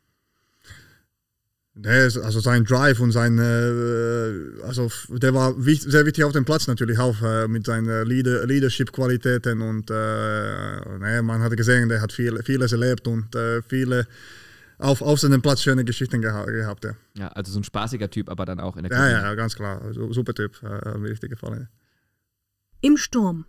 [1.76, 6.45] Der, also sein Drive und sein, äh, also der war wichtig, sehr wichtig auf dem
[6.45, 11.99] Platz natürlich auch äh, mit seinen Leader, Leadership-Qualitäten und äh, ne, man hat gesehen, der
[11.99, 14.05] hat viel, vieles erlebt und äh, viele
[14.84, 16.84] auf, auf seinem Platz schöne Geschichten geha gehabt.
[16.86, 16.91] Ja.
[17.15, 19.21] ja, also so ein spaßiger Typ, aber dann auch in der Ja, Kabine.
[19.21, 19.81] ja, ganz klar.
[19.81, 20.61] Also, super Typ.
[20.61, 21.69] Äh, mir richtig gefallen.
[22.81, 23.45] Im Sturm.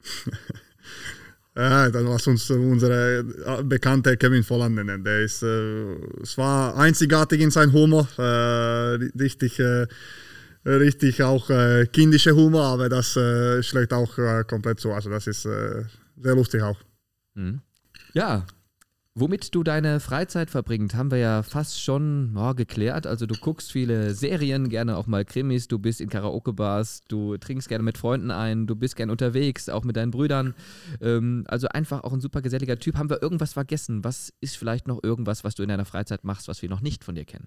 [1.56, 3.18] ja, dann lass uns unsere
[3.58, 5.04] äh, bekannte Kevin Volland nennen.
[5.04, 8.08] Der ist, äh, es war einzigartig in seinem Humor.
[8.18, 9.86] Äh, richtig, äh,
[10.64, 13.12] richtig auch äh, kindischer Humor, aber das
[13.64, 14.16] schlägt auch
[14.46, 14.92] komplett zu.
[14.92, 16.78] Also das ist sehr lustig auch.
[17.34, 17.60] Mhm.
[18.14, 18.46] Ja,
[19.18, 23.06] Womit du deine Freizeit verbringst, haben wir ja fast schon oh, geklärt.
[23.06, 27.66] Also du guckst viele Serien, gerne auch mal Krimis, du bist in Karaoke-Bars, du trinkst
[27.66, 30.54] gerne mit Freunden ein, du bist gerne unterwegs, auch mit deinen Brüdern.
[31.00, 32.98] Ähm, also einfach auch ein super geselliger Typ.
[32.98, 34.04] Haben wir irgendwas vergessen?
[34.04, 37.02] Was ist vielleicht noch irgendwas, was du in deiner Freizeit machst, was wir noch nicht
[37.02, 37.46] von dir kennen?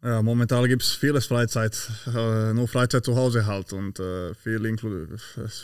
[0.00, 4.78] Ja, momentan gibt es vieles Freizeit, äh, nur Freizeit zu Hause halt und äh, viel,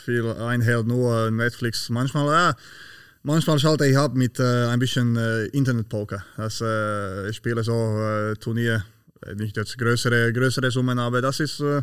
[0.03, 1.89] viel einhält nur Netflix.
[1.89, 2.55] Manchmal, ja
[3.25, 6.25] Manchmal schalte ich ab mit äh, ein bisschen äh, Internetpoker.
[6.35, 8.83] Das, äh, ich spiele so äh, Turnier,
[9.25, 11.81] äh, nicht jetzt größere, größere Summen, aber das ist, äh,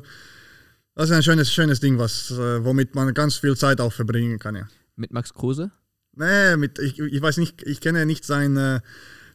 [0.95, 4.38] das ist ein schönes, schönes Ding, was, äh, womit man ganz viel Zeit auch verbringen
[4.38, 4.55] kann.
[4.55, 4.68] Ja.
[4.97, 5.70] Mit Max Kruse?
[6.14, 8.82] Nee, mit, ich, ich weiß nicht, ich kenne nicht sein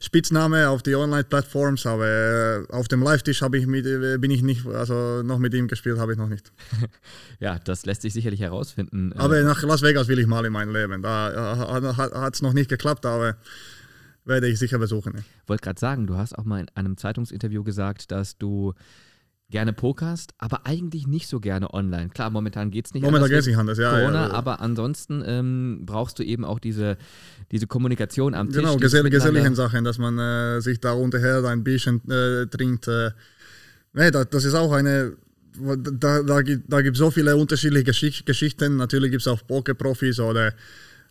[0.06, 4.68] Spitzname auf die Online-Plattforms, aber äh, auf dem Live-Tisch ich mit, äh, bin ich nicht,
[4.68, 6.51] also noch mit ihm gespielt habe ich noch nicht.
[7.39, 9.14] ja, das lässt sich sicherlich herausfinden.
[9.14, 9.18] Äh.
[9.18, 11.01] Aber nach Las Vegas will ich mal in mein Leben.
[11.01, 13.36] Da hat es noch nicht geklappt, aber
[14.26, 15.18] werde ich sicher besuchen.
[15.18, 18.74] Ich wollte gerade sagen, du hast auch mal in einem Zeitungsinterview gesagt, dass du
[19.52, 22.10] gerne pokerst, aber eigentlich nicht so gerne online.
[22.10, 23.91] Klar, momentan geht es nicht momentan geht es nicht anders, ja.
[23.91, 26.98] Corona, ja, aber ansonsten ähm, brauchst du eben auch diese,
[27.52, 28.58] diese Kommunikation am Tisch.
[28.58, 32.88] Genau, gesell geselligen Sachen, dass man äh, sich da unterhält, ein bisschen äh, trinkt.
[32.88, 33.12] Äh.
[33.93, 35.14] Nee, das, das ist auch eine,
[35.58, 38.78] da, da, da gibt es so viele unterschiedliche Geschichten.
[38.78, 40.54] Natürlich gibt es auch Pokerprofis oder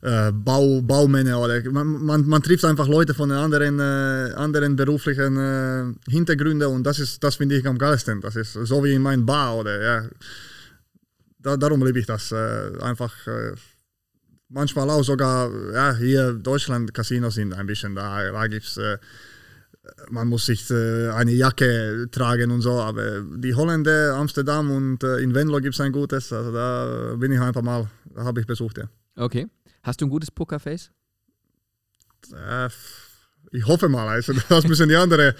[0.05, 5.36] äh, Bau, Baumänner oder man, man, man, trifft einfach Leute von anderen, äh, anderen beruflichen
[5.38, 8.20] äh, Hintergründen und das das finde ich am geilsten.
[8.20, 10.09] Das ist so wie in meinem Bar oder ja.
[11.38, 13.14] Da, darum liebe ich das äh, einfach.
[13.26, 13.55] Äh,
[14.50, 18.30] manchmal auch sogar ja hier Deutschland Casinos sind ein bisschen da.
[18.30, 18.98] Da gibt's äh,
[20.11, 25.61] man muss sich eine Jacke tragen und so, aber die Holländer, Amsterdam und in Venlo
[25.61, 27.86] gibt es ein gutes, also da bin ich einfach mal,
[28.16, 28.84] habe ich besucht, ja.
[29.16, 29.46] Okay.
[29.85, 30.91] Hast du ein gutes Pokerface?
[32.32, 32.68] Äh,
[33.53, 34.09] ich hoffe mal.
[34.09, 35.35] Also, das müssen die anderen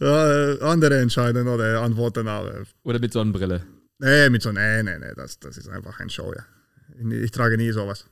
[0.00, 2.26] äh, andere entscheiden oder antworten.
[2.26, 3.62] Aber Oder mit Sonnenbrille?
[3.98, 6.44] nee, mit so, nee, nee, nee, das, das ist einfach ein Show, ja.
[6.98, 8.06] Ich, ich trage nie sowas.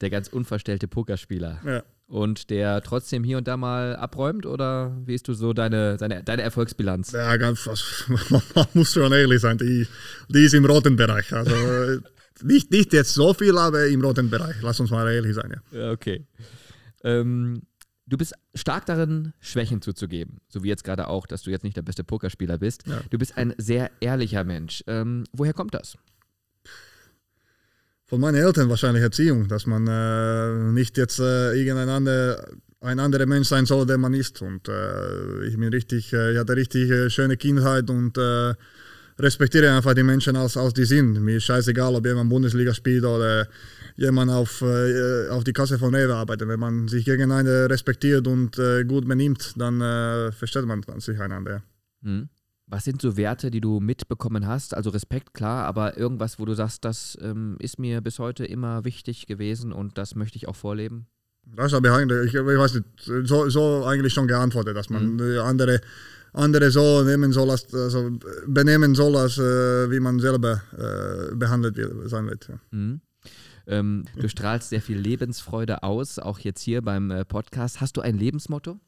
[0.00, 1.60] Der ganz unverstellte Pokerspieler.
[1.66, 1.82] Ja.
[2.06, 4.46] Und der trotzdem hier und da mal abräumt?
[4.46, 7.12] Oder wie ist du so deine, deine, deine Erfolgsbilanz?
[7.12, 8.04] Ja, ganz, was,
[8.54, 9.86] man muss schon ehrlich sein, die,
[10.28, 11.32] die ist im roten Bereich.
[11.32, 11.52] Also
[12.42, 14.56] nicht, nicht jetzt so viel, aber im roten Bereich.
[14.62, 15.78] Lass uns mal ehrlich sein, ja.
[15.78, 16.26] Ja, okay.
[17.04, 17.62] Ähm,
[18.06, 20.38] du bist stark darin, Schwächen zuzugeben.
[20.48, 22.86] So wie jetzt gerade auch, dass du jetzt nicht der beste Pokerspieler bist.
[22.86, 23.00] Ja.
[23.10, 24.82] Du bist ein sehr ehrlicher Mensch.
[24.86, 25.96] Ähm, woher kommt das?
[28.06, 32.48] Von meinen Eltern wahrscheinlich Erziehung, dass man äh, nicht jetzt äh, irgendein ander,
[32.80, 34.40] ein anderer Mensch sein soll, der man ist.
[34.40, 38.54] Und äh, ich bin richtig, äh, ich hatte richtig äh, schöne Kindheit und äh,
[39.18, 41.20] respektiere einfach die Menschen als, als die sind.
[41.20, 43.48] Mir ist scheißegal, ob jemand Bundesliga spielt oder
[43.96, 46.48] jemand auf, äh, auf die Kasse von Rewe arbeitet.
[46.48, 51.50] Wenn man sich gegeneinander respektiert und äh, gut benimmt, dann äh, versteht man sich einander.
[51.50, 51.62] ja.
[52.02, 52.28] Hm?
[52.70, 54.74] Was sind so Werte, die du mitbekommen hast?
[54.74, 58.84] Also Respekt, klar, aber irgendwas, wo du sagst, das ähm, ist mir bis heute immer
[58.84, 61.06] wichtig gewesen und das möchte ich auch vorleben?
[61.56, 62.84] Das habe ich eigentlich, ich, ich weiß nicht,
[63.26, 65.80] so, so eigentlich schon geantwortet, dass man äh, andere,
[66.38, 68.10] andere so nehmen soll, als, also
[68.46, 72.48] benehmen soll, als äh, wie man selber äh, behandelt wird, sein wird.
[72.48, 72.60] Ja.
[72.70, 73.00] Mhm.
[73.66, 77.80] Ähm, du strahlst sehr viel Lebensfreude aus, auch jetzt hier beim äh, Podcast.
[77.80, 78.80] Hast du ein Lebensmotto?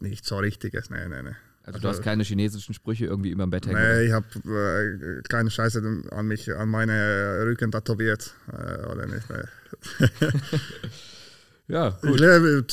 [0.00, 1.34] Nicht so richtiges, nee, nee, nee.
[1.64, 3.80] Also du hast keine chinesischen Sprüche irgendwie über dem Bett hängen.
[3.80, 8.34] Nee, ich habe äh, keine Scheiße an mich, an meine Rücken tätowiert.
[8.52, 9.26] Äh, oder nicht.
[9.30, 10.08] Nee.
[11.68, 12.66] Ja, Ich lebe,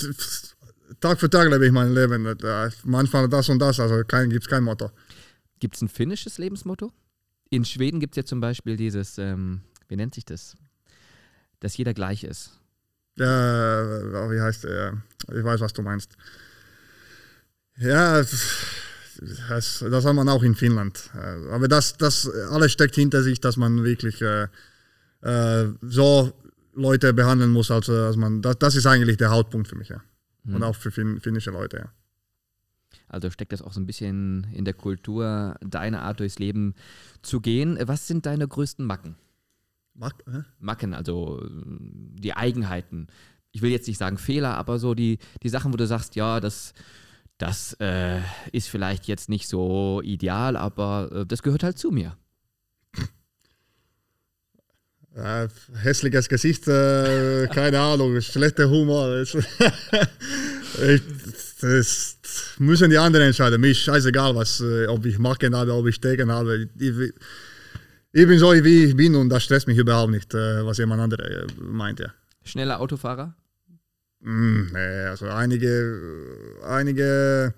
[1.00, 2.26] Tag für Tag lebe ich mein Leben.
[2.26, 4.92] Äh, Manchmal das und das, also kein, gibt es kein Motto.
[5.60, 6.92] Gibt es ein finnisches Lebensmotto?
[7.50, 10.56] In Schweden gibt es ja zum Beispiel dieses, ähm, wie nennt sich das?
[11.60, 12.52] Dass jeder gleich ist.
[13.18, 15.02] Ja, wie heißt der?
[15.28, 16.16] Ich weiß, was du meinst.
[17.78, 21.10] Ja, das, das hat man auch in Finnland.
[21.16, 24.48] Äh, Aber das, das alles steckt hinter sich, dass man wirklich äh,
[25.22, 26.34] äh, so
[26.74, 28.42] Leute behandeln muss, als, als man.
[28.42, 30.02] Das, das ist eigentlich der Hauptpunkt für mich, ja.
[30.46, 30.56] Hm.
[30.56, 31.92] Und auch für fin finnische Leute, ja.
[33.08, 36.76] Also steckt das auch so ein bisschen in der Kultur, deine Art durchs Leben
[37.22, 37.78] zu gehen.
[37.82, 39.16] Was sind deine größten Macken?
[39.94, 40.44] Mag, hä?
[40.60, 43.08] Macken, also äh, die Eigenheiten.
[43.52, 46.40] Ich will jetzt nicht sagen Fehler, aber so die, die Sachen, wo du sagst, ja,
[46.40, 46.74] das,
[47.38, 48.22] das äh,
[48.54, 52.16] ist vielleicht jetzt nicht so ideal, aber äh, das gehört halt zu mir.
[55.14, 59.10] Äh, hässliches Gesicht, äh, keine Ahnung, schlechter Humor.
[59.10, 59.36] Das,
[60.88, 61.02] ich,
[61.60, 62.18] das
[62.60, 63.60] müssen die anderen entscheiden.
[63.60, 66.70] Mir ist scheißegal, was, äh, ob ich Macken habe, ob ich Stegen habe.
[66.80, 67.14] Ich,
[68.14, 71.02] ich bin so, wie ich bin und das stresst mich überhaupt nicht, äh, was jemand
[71.02, 72.00] anderes äh, meint.
[72.00, 72.14] Ja.
[72.46, 73.36] Schneller Autofahrer?
[74.22, 76.00] Mm, nee, also einige,
[76.64, 77.54] einige,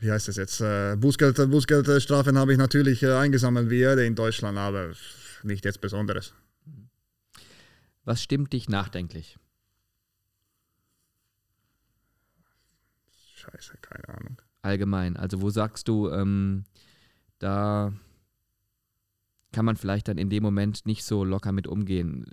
[0.00, 0.62] wie heißt das jetzt,
[1.00, 4.90] Bußgeld, Bußgeldstrafen habe ich natürlich eingesammelt wie jeder in Deutschland, aber
[5.46, 6.34] nicht jetzt Besonderes.
[8.04, 9.38] Was stimmt dich nachdenklich?
[13.34, 14.42] Scheiße, keine Ahnung.
[14.62, 15.16] Allgemein.
[15.16, 16.64] Also wo sagst du, ähm,
[17.38, 17.92] da
[19.52, 22.26] kann man vielleicht dann in dem Moment nicht so locker mit umgehen.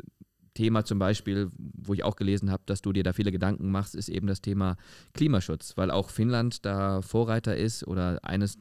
[0.54, 3.96] Thema zum Beispiel, wo ich auch gelesen habe, dass du dir da viele Gedanken machst,
[3.96, 4.78] ist eben das Thema
[5.14, 8.58] Klimaschutz, weil auch Finnland da Vorreiter ist oder eines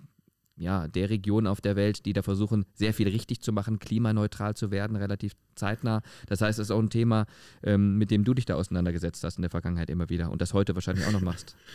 [0.56, 4.54] ja, der Regionen auf der Welt, die da versuchen, sehr viel richtig zu machen, klimaneutral
[4.54, 6.02] zu werden, relativ zeitnah.
[6.26, 7.26] Das heißt, es ist auch ein Thema,
[7.62, 10.54] ähm, mit dem du dich da auseinandergesetzt hast in der Vergangenheit immer wieder und das
[10.54, 11.56] heute wahrscheinlich auch noch machst.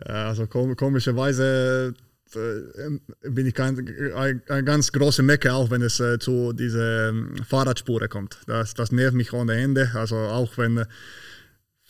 [0.00, 1.92] Also kom komischerweise
[2.34, 3.76] äh, bin ich kein,
[4.14, 8.38] ein, ein ganz großer Mecker, auch wenn es äh, zu diesen Fahrradspuren kommt.
[8.46, 9.90] Das, das nervt mich ohne Ende.
[9.94, 10.86] Also auch wenn äh,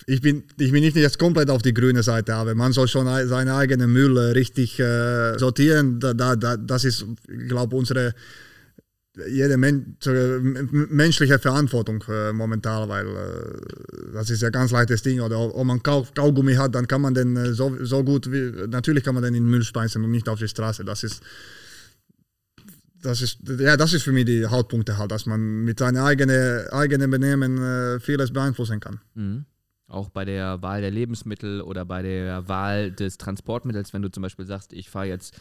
[0.06, 3.06] ich bin, ich bin nicht jetzt komplett auf die grüne Seite, aber man soll schon
[3.08, 5.98] ei- seine eigenen Müll richtig äh, sortieren.
[6.00, 8.14] Da, da, da, das ist, ich glaube, unsere
[9.28, 9.96] jede Men
[10.90, 15.20] menschliche Verantwortung äh, momentan, weil äh, das ist ja ganz leichtes Ding.
[15.20, 18.52] Oder ob man Kau Kaugummi hat, dann kann man den äh, so, so gut wie,
[18.68, 20.84] natürlich kann man den in den Müll speisen und nicht auf die Straße.
[20.84, 21.20] Das ist,
[23.02, 26.68] das ist, ja, das ist für mich die Hauptpunkte halt, dass man mit seinem eigenen,
[26.68, 29.00] eigenen Benehmen äh, vieles beeinflussen kann.
[29.16, 29.44] Mhm.
[29.88, 34.22] Auch bei der Wahl der Lebensmittel oder bei der Wahl des Transportmittels, wenn du zum
[34.22, 35.34] Beispiel sagst, ich fahre jetzt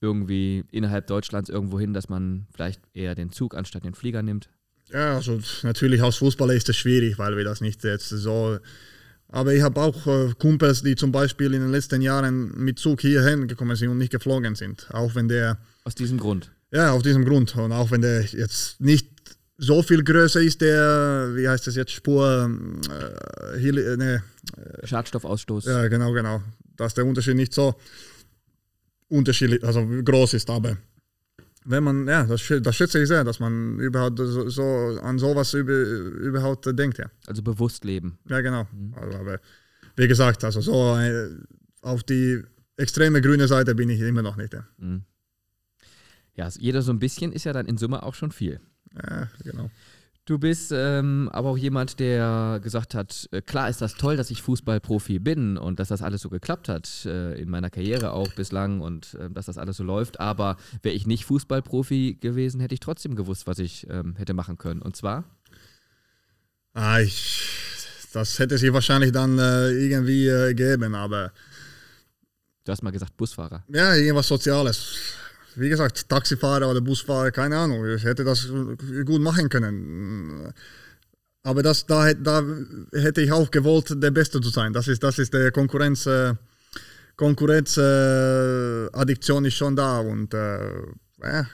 [0.00, 4.50] irgendwie innerhalb Deutschlands irgendwo hin, dass man vielleicht eher den Zug anstatt den Flieger nimmt.
[4.92, 8.58] Ja, also natürlich als Fußballer ist es schwierig, weil wir das nicht jetzt so.
[9.28, 13.00] Aber ich habe auch äh, Kumpels, die zum Beispiel in den letzten Jahren mit Zug
[13.00, 14.86] hierhin gekommen sind und nicht geflogen sind.
[14.92, 16.52] Auch wenn der, Aus diesem Grund.
[16.70, 17.56] ja, auf diesem Grund.
[17.56, 19.13] Und auch wenn der jetzt nicht
[19.56, 22.50] so viel größer ist der, wie heißt das jetzt, Spur,
[22.90, 24.22] äh, Heli- ne,
[24.84, 25.64] Schadstoffausstoß.
[25.66, 26.42] ja, genau, genau,
[26.76, 27.74] dass der Unterschied nicht so
[29.08, 30.76] unterschiedlich, also groß ist, aber
[31.66, 34.62] wenn man, ja, das, das schätze ich sehr, dass man überhaupt so, so
[35.00, 37.10] an sowas über, überhaupt denkt, ja.
[37.26, 38.18] Also bewusst leben.
[38.28, 38.66] Ja, genau.
[38.96, 39.40] Also, aber
[39.96, 41.30] wie gesagt, also so äh,
[41.80, 42.42] auf die
[42.76, 44.52] extreme grüne Seite bin ich immer noch nicht.
[44.52, 44.66] Ja,
[46.34, 48.60] Ja, also jeder so ein bisschen ist ja dann in Summe auch schon viel.
[48.94, 49.70] Ja genau.
[50.26, 54.30] Du bist ähm, aber auch jemand, der gesagt hat, äh, klar ist das toll, dass
[54.30, 58.32] ich Fußballprofi bin und dass das alles so geklappt hat, äh, in meiner Karriere auch
[58.32, 62.72] bislang und äh, dass das alles so läuft, aber wäre ich nicht Fußballprofi gewesen, hätte
[62.72, 64.80] ich trotzdem gewusst, was ich ähm, hätte machen können.
[64.80, 65.24] Und zwar?
[66.72, 67.46] Ah, ich,
[68.14, 71.32] das hätte sich wahrscheinlich dann äh, irgendwie äh, gegeben, aber
[72.64, 73.62] Du hast mal gesagt, Busfahrer.
[73.68, 74.94] ja, irgendwas Soziales.
[75.56, 77.86] Wie gesagt, Taxifahrer oder Busfahrer, keine Ahnung.
[77.94, 78.48] Ich hätte das
[79.04, 80.52] gut machen können.
[81.42, 82.42] Aber das, da, da
[82.92, 84.72] hätte ich auch gewollt, der Beste zu sein.
[84.72, 86.06] Das ist, das ist der Konkurrenz.
[86.06, 86.34] Äh,
[87.16, 90.72] Konkurrenz, äh, ist schon da und äh,
[91.22, 91.46] ja,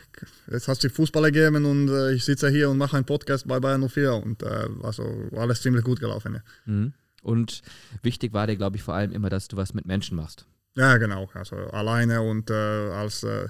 [0.51, 3.61] jetzt hast du Fußball gegeben und äh, ich sitze hier und mache einen Podcast bei
[3.61, 6.35] Bayern 04 und äh, also alles ziemlich gut gelaufen.
[6.35, 6.93] Ja, Mhm.
[7.23, 7.61] Und
[8.03, 10.47] wichtig war dir, glaube ich, vor allem immer, dass du was mit Menschen machst.
[10.77, 11.29] Ja genau.
[11.35, 13.49] Also alleine und äh, als äh,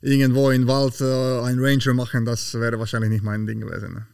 [0.00, 3.94] irgendwo im Wald äh, ein Ranger machen, das wäre wahrscheinlich nicht mein Ding gewesen.
[3.94, 4.06] Ne?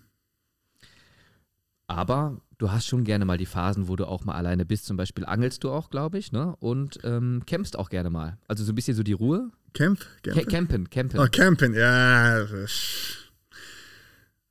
[1.87, 4.87] Aber du hast schon gerne mal die Phasen, wo du auch mal alleine bist.
[4.87, 6.55] Zum Beispiel angelst du auch, glaube ich, ne?
[6.61, 8.39] Und ähm, campst auch gerne mal.
[8.49, 9.51] Also so ein bisschen so die Ruhe.
[9.75, 10.01] Camp?
[10.23, 10.49] Ca Camp?
[10.49, 11.21] campen, campen.
[11.21, 12.47] Ah, campen, ja.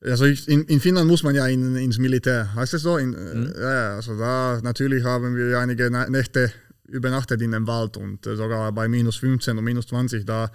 [0.04, 2.98] Also ich, in, in Finnland muss man ja in, ins Militär, heißt es so?
[2.98, 6.52] In, äh, Ja, also da natürlich haben wir einige Nächte
[6.92, 10.52] übernachtet in dem Wald und äh, sogar bei minus 15 und minus 20 da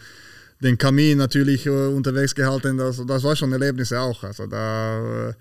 [0.63, 4.23] den Kamin natürlich äh, unterwegs gehalten, das, das war schon Erlebnisse auch.
[4.23, 5.35] Also da äh,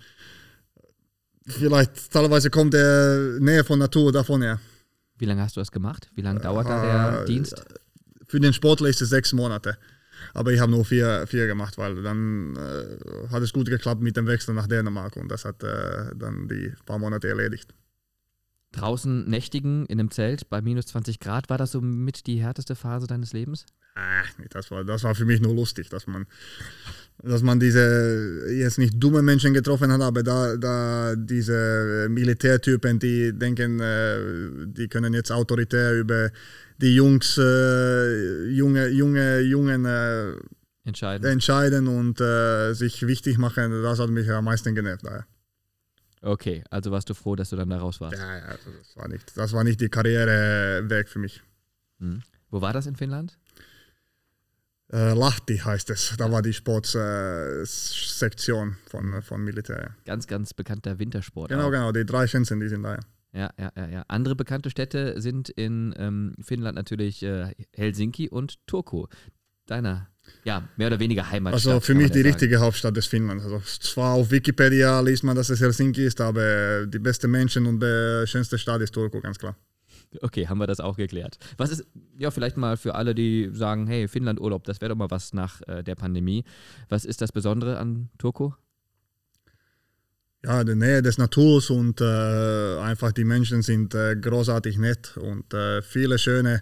[1.48, 4.60] vielleicht teilweise kommt der Nähe von Natur davon her.
[5.18, 6.10] Wie lange hast du das gemacht?
[6.16, 7.64] Wie lange dauert da der äh, Dienst?
[8.28, 9.78] Für den Sportler ist es sechs Monate.
[10.34, 14.18] Aber ich habe nur vier, vier gemacht, weil dann äh, hat es gut geklappt mit
[14.18, 17.74] dem Wechsel nach Dänemark und das hat äh, dann die paar Monate erledigt.
[18.76, 22.76] Draußen nächtigen in einem Zelt bei minus 20 Grad, war das so mit die härteste
[22.76, 23.66] Phase deines Lebens?
[24.38, 26.26] Nee, das, war, das war für mich nur lustig, dass man,
[27.24, 33.32] dass man diese jetzt nicht dumme Menschen getroffen hat, aber da, da diese Militärtypen, die
[33.32, 36.30] denken, äh, die können jetzt autoritär über
[36.82, 40.34] die Jungs, äh, junge, junge, jungen äh,
[40.84, 41.26] Entscheidend.
[41.32, 45.06] entscheiden und äh, sich wichtig machen, das hat mich am meisten genervt.
[45.06, 45.26] Daher.
[46.26, 48.18] Okay, also warst du froh, dass du dann da raus warst.
[48.18, 51.44] Ja, ja, also das war nicht, das war nicht die Karriereweg für mich.
[52.00, 52.24] Hm.
[52.50, 53.38] Wo war das in Finnland?
[54.92, 59.96] Äh, Lahti heißt es, da war die Sportsektion von, von Militär.
[60.06, 61.50] Ganz, ganz bekannter Wintersport.
[61.50, 61.72] Genau, auch.
[61.72, 62.96] genau, die drei Schanzen, die sind da.
[62.96, 63.02] ja.
[63.34, 64.06] Ja, ja, ja, ja.
[64.08, 69.08] Andere bekannte Städte sind in ähm, Finnland natürlich äh, Helsinki und Turku.
[69.66, 70.08] Deiner,
[70.44, 71.74] ja, mehr oder weniger Heimatstadt.
[71.74, 72.28] Also für mich die sagen.
[72.30, 73.44] richtige Hauptstadt des Finnlands.
[73.44, 77.80] Also zwar auf Wikipedia liest man, dass es Helsinki ist, aber die beste Menschen und
[77.82, 79.56] die schönste Stadt ist Turku, ganz klar.
[80.22, 81.38] Okay, haben wir das auch geklärt.
[81.58, 81.86] Was ist,
[82.18, 85.34] ja, vielleicht mal für alle, die sagen, hey, Finnland Urlaub, das wäre doch mal was
[85.34, 86.44] nach äh, der Pandemie.
[86.90, 88.52] Was ist das Besondere an Turku?
[90.44, 95.52] Ja, die Nähe des Naturs und äh, einfach die Menschen sind äh, großartig nett und
[95.56, 96.62] äh, viele schöne.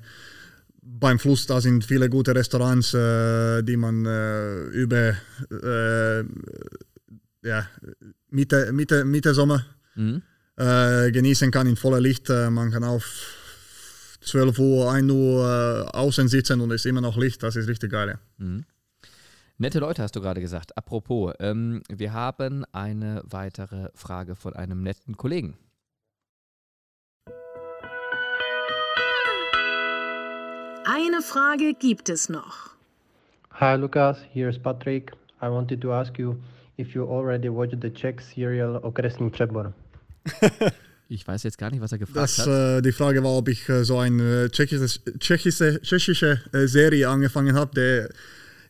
[0.85, 5.15] Beim Fluss, da sind viele gute Restaurants, äh, die man äh, über
[5.51, 6.23] äh,
[7.47, 7.67] ja,
[8.29, 9.65] Mitte, Mitte, Mitte Sommer
[9.95, 10.23] Mhm.
[10.57, 12.29] äh, genießen kann in voller Licht.
[12.29, 17.01] Äh, man kann auf 12 Uhr, 1 Uhr äh, außen sitzen und es ist immer
[17.01, 17.43] noch Licht.
[17.43, 18.09] Das ist richtig geil.
[18.09, 18.45] Ja.
[18.45, 18.65] Mhm.
[19.59, 20.75] Nette Leute hast du gerade gesagt.
[20.77, 25.55] Apropos, ähm, wir haben eine weitere Frage von einem netten Kollegen.
[30.85, 32.71] Eine Frage gibt es noch.
[33.59, 35.11] Hi Lucas, here's Patrick.
[35.41, 36.35] I wanted to ask you
[36.77, 39.73] if you already watched the Czech serial Okresní přebor.
[41.09, 42.47] Ich weiß jetzt gar nicht, was er gefragt Das, hat.
[42.47, 47.55] äh, die Frage war, ob ich äh, so eine tschechische, tschechische, tschechische äh, Serie angefangen
[47.55, 48.09] habe, der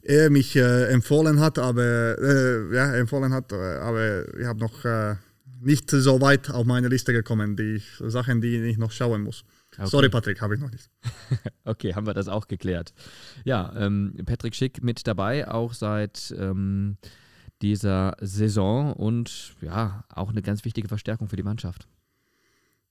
[0.01, 4.83] er mich äh, empfohlen hat, aber äh, ja, empfohlen hat, äh, aber ich habe noch
[4.83, 5.15] äh,
[5.61, 9.45] nicht so weit auf meine Liste gekommen, die Sachen, die ich noch schauen muss.
[9.77, 9.87] Okay.
[9.87, 10.89] Sorry, Patrick, habe ich noch nicht.
[11.65, 12.93] Okay, haben wir das auch geklärt.
[13.45, 16.97] Ja, ähm, Patrick Schick mit dabei, auch seit ähm,
[17.61, 21.87] dieser Saison und ja, auch eine ganz wichtige Verstärkung für die Mannschaft.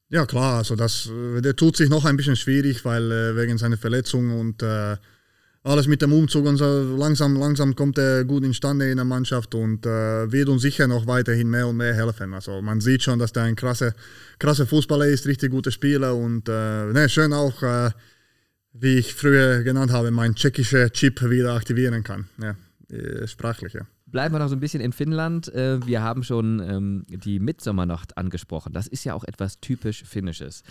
[0.08, 3.58] Ja klar, also das, äh, der tut sich noch ein bisschen schwierig, weil äh, wegen
[3.58, 4.96] seiner Verletzung und äh,
[5.64, 9.54] alles mit dem Umzug und so langsam, langsam kommt er gut instande in der Mannschaft
[9.54, 12.34] und äh, wird uns sicher noch weiterhin mehr und mehr helfen.
[12.34, 13.94] Also man sieht schon, dass der ein krasser
[14.38, 17.90] krasse Fußballer ist, richtig guter Spieler und äh, ne, schön auch, äh,
[18.72, 22.26] wie ich früher genannt habe, mein tschechischer Chip wieder aktivieren kann.
[22.42, 22.56] Ja,
[22.90, 23.82] äh, sprachlich, ja.
[24.06, 25.48] Bleiben wir noch so ein bisschen in Finnland.
[25.54, 28.72] Äh, wir haben schon ähm, die Mitsommernacht angesprochen.
[28.72, 30.64] Das ist ja auch etwas typisch Finnisches.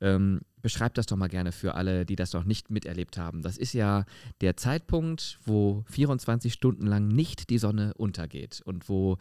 [0.00, 3.42] Ähm, beschreib das doch mal gerne für alle, die das noch nicht miterlebt haben.
[3.42, 4.04] Das ist ja
[4.40, 9.18] der Zeitpunkt, wo 24 Stunden lang nicht die Sonne untergeht und wo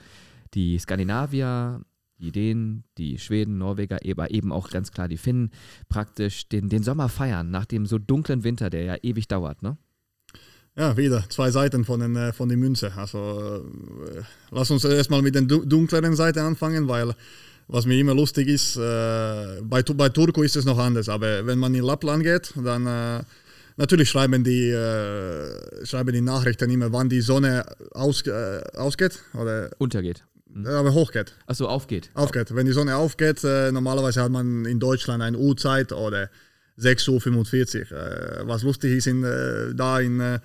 [0.54, 1.82] die Skandinavier,
[2.20, 5.52] die Dänen, die Schweden, Norweger, aber eben auch ganz klar die Finnen
[5.88, 9.78] praktisch den, den Sommer feiern, nach dem so dunklen Winter, der ja ewig dauert, ne?
[10.76, 12.94] Ja, wieder zwei Seiten von, den, äh, von der Münze.
[12.96, 13.66] Also
[14.06, 14.22] äh,
[14.52, 17.16] lass uns erstmal mit der dunkleren Seite anfangen, weil
[17.70, 21.60] was mir immer lustig ist, äh, bei, bei Turku ist es noch anders, aber wenn
[21.60, 23.24] man in Lappland geht, dann äh,
[23.78, 29.70] natürlich schreiben die, äh, schreiben die Nachrichten immer, wann die Sonne aus, äh, ausgeht oder
[29.78, 30.24] untergeht.
[30.52, 30.66] Mhm.
[30.66, 31.36] Aber hochgeht.
[31.46, 32.10] Achso, aufgeht.
[32.16, 32.56] Aufgeht.
[32.56, 36.32] Wenn die Sonne aufgeht, äh, normalerweise hat man in Deutschland eine Uhrzeit oder
[36.80, 37.98] 6.45 Uhr.
[37.98, 40.40] Äh, was lustig ist, in, da in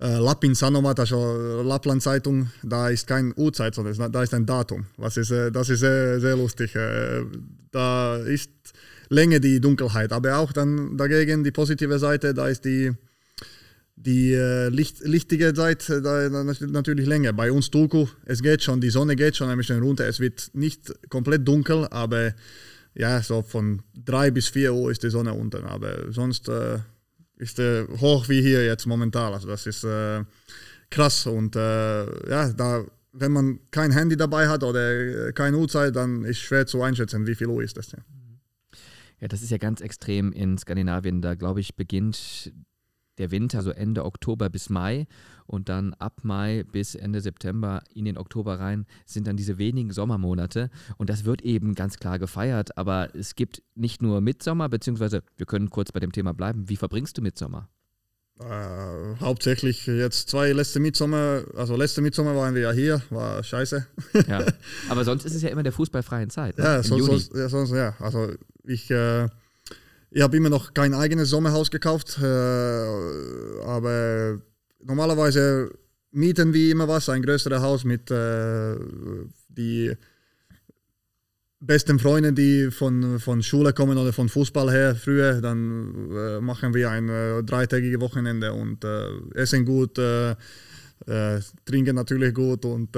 [0.00, 4.86] äh, Lapin Sanomat, also Lappland Zeitung, da ist kein Uhrzeit, sondern da ist ein Datum.
[4.96, 6.74] Was ist, äh, das ist sehr, sehr lustig.
[6.76, 7.24] Äh,
[7.70, 8.50] da ist
[9.08, 12.92] länger die Dunkelheit, aber auch dann dagegen die positive Seite, da ist die,
[13.96, 17.32] die äh, Licht, lichtige Seite da, natürlich länger.
[17.32, 20.06] Bei uns Turku, es geht schon, die Sonne geht schon ein bisschen runter.
[20.06, 22.34] Es wird nicht komplett dunkel, aber
[22.94, 25.64] ja, so von drei bis vier Uhr ist die Sonne unten.
[25.64, 26.78] Aber sonst äh,
[27.38, 29.32] ist äh, hoch wie hier jetzt momentan.
[29.32, 30.24] Also das ist äh,
[30.90, 31.26] krass.
[31.26, 36.24] Und äh, ja, da, wenn man kein Handy dabei hat oder äh, keine Uhrzeit, dann
[36.24, 37.92] ist schwer zu einschätzen, wie viel Uhr ist das.
[37.92, 37.98] Ja.
[39.20, 41.22] ja, das ist ja ganz extrem in Skandinavien.
[41.22, 42.52] Da glaube ich, beginnt
[43.18, 45.06] der Winter, so Ende Oktober bis Mai
[45.48, 49.90] und dann ab Mai bis Ende September in den Oktober rein sind dann diese wenigen
[49.90, 55.22] Sommermonate und das wird eben ganz klar gefeiert, aber es gibt nicht nur Mitsommer, beziehungsweise
[55.36, 56.68] wir können kurz bei dem Thema bleiben.
[56.68, 57.68] Wie verbringst du Mitsommer?
[58.40, 63.86] Äh, hauptsächlich jetzt zwei letzte Mitsommer, also letzte Mitsommer waren wir ja hier, war scheiße.
[64.28, 64.46] Ja,
[64.88, 66.56] aber sonst ist es ja immer der fußballfreien Zeit.
[66.58, 66.64] Ne?
[66.64, 68.32] Ja, sonst, sonst, ja, sonst, ja, also
[68.64, 69.28] ich äh,
[70.10, 74.40] ich habe immer noch kein eigenes Sommerhaus gekauft, äh, aber
[74.84, 75.70] normalerweise
[76.10, 78.76] mieten wir immer was, ein größeres Haus mit äh,
[79.48, 79.94] die
[81.60, 86.72] besten Freunden, die von, von Schule kommen oder von Fußball her früher, dann äh, machen
[86.72, 90.30] wir ein äh, dreitägiges Wochenende und äh, essen gut, äh,
[91.06, 92.96] äh, trinken natürlich gut und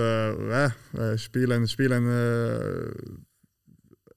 [1.17, 2.07] spielen, spielen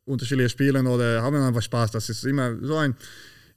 [0.06, 1.92] unterschiedliche Spielen oder haben einfach Spaß.
[1.92, 2.96] Das ist immer so ein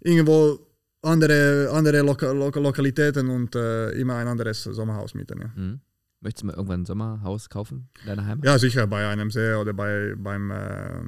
[0.01, 0.59] irgendwo
[1.07, 5.41] andere, andere Loka Loka Lokalitäten und äh, immer ein anderes Sommerhaus mieten.
[5.41, 5.51] Ja.
[5.55, 5.81] Mhm.
[6.21, 8.45] Möchtest du mal irgendwann ein Sommerhaus kaufen in deiner Heimat?
[8.45, 11.01] Ja, sicher, bei einem See oder bei, beim, äh,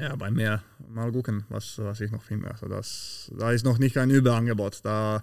[0.00, 0.62] ja, beim Meer.
[0.88, 2.50] Mal gucken, was, was ich noch finde.
[2.50, 4.80] Also das, da ist noch nicht ein Überangebot.
[4.84, 5.22] Da,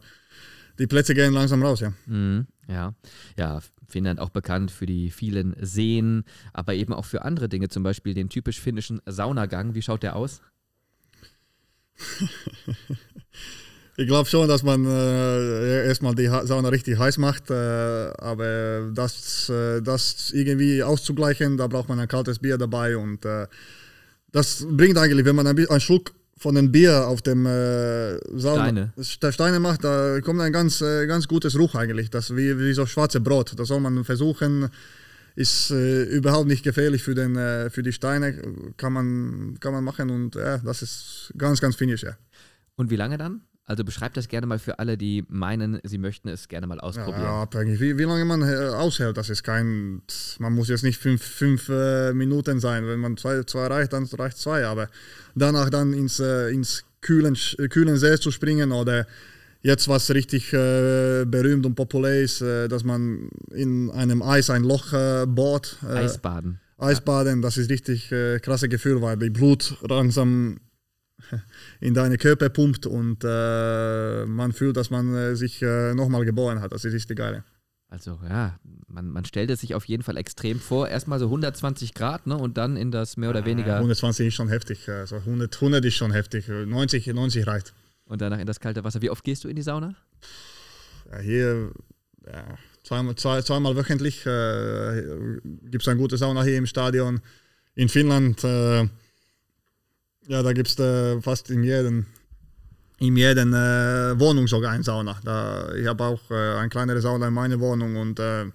[0.80, 1.93] die Plätze gehen langsam raus, ja.
[2.05, 2.95] Mhm, ja.
[3.38, 7.84] Ja, Finnland auch bekannt für die vielen Seen, aber eben auch für andere Dinge, zum
[7.84, 9.76] Beispiel den typisch finnischen Saunagang.
[9.76, 10.41] Wie schaut der aus?
[13.97, 19.49] ich glaube schon, dass man äh, erstmal die Sauna richtig heiß macht, äh, aber das,
[19.49, 23.47] äh, das irgendwie auszugleichen, da braucht man ein kaltes Bier dabei und äh,
[24.32, 28.93] das bringt eigentlich, wenn man ein, ein Schluck von dem Bier auf dem äh, Steine.
[29.32, 32.10] Steine macht, da kommt ein ganz, äh, ganz gutes Ruch eigentlich.
[32.10, 33.54] Das wie, wie so schwarze Brot.
[33.56, 34.70] Da soll man versuchen,
[35.41, 38.39] ist äh, überhaupt nicht gefährlich für, den, äh, für die Steine.
[38.77, 42.03] Kann man, kann man machen und ja, das ist ganz, ganz finnisch.
[42.03, 42.15] Ja.
[42.75, 43.41] Und wie lange dann?
[43.65, 47.23] Also beschreibt das gerne mal für alle, die meinen, sie möchten es gerne mal ausprobieren.
[47.23, 49.15] Ja, abhängig, wie, wie lange man äh, aushält.
[49.17, 50.01] Das ist kein,
[50.39, 52.85] man muss jetzt nicht fünf, fünf äh, Minuten sein.
[52.85, 54.65] Wenn man zwei, zwei reicht, dann reicht zwei.
[54.65, 54.89] Aber
[55.35, 57.37] danach dann ins, äh, ins kühlen,
[57.69, 59.07] kühlen See zu springen oder
[59.62, 64.64] jetzt was richtig äh, berühmt und populär ist, äh, dass man in einem Eis ein
[64.64, 65.78] Loch äh, bohrt.
[65.84, 66.59] Eisbaden.
[66.78, 70.59] Eisbaden, das ist richtig äh, krasse Gefühl, weil die Blut langsam
[71.80, 76.59] in deine Körper pumpt und äh, man fühlt, dass man äh, sich äh, nochmal geboren
[76.62, 76.72] hat.
[76.72, 77.43] Das ist richtig geil.
[77.88, 78.57] Also ja,
[78.88, 80.88] man, man stellt es sich auf jeden Fall extrem vor.
[80.88, 83.76] Erstmal so 120 Grad ne, und dann in das mehr oder weniger.
[83.76, 84.88] 120 ist schon heftig.
[84.88, 86.47] Also 100, 100 ist schon heftig.
[86.47, 87.74] 90, 90 reicht.
[88.12, 89.01] Und danach in das kalte Wasser.
[89.01, 89.95] Wie oft gehst du in die Sauna?
[91.09, 91.72] Ja, hier
[92.28, 92.43] ja,
[92.84, 97.22] zweimal, zwei, zweimal wöchentlich äh, gibt es eine gute Sauna hier im Stadion.
[97.74, 98.82] In Finnland äh,
[100.28, 102.05] ja, da gibt es äh, fast in jedem,
[102.99, 105.18] in jeder äh, Wohnung sogar eine Sauna.
[105.24, 108.51] Da, ich habe auch äh, eine kleinere Sauna in meiner Wohnung und es äh,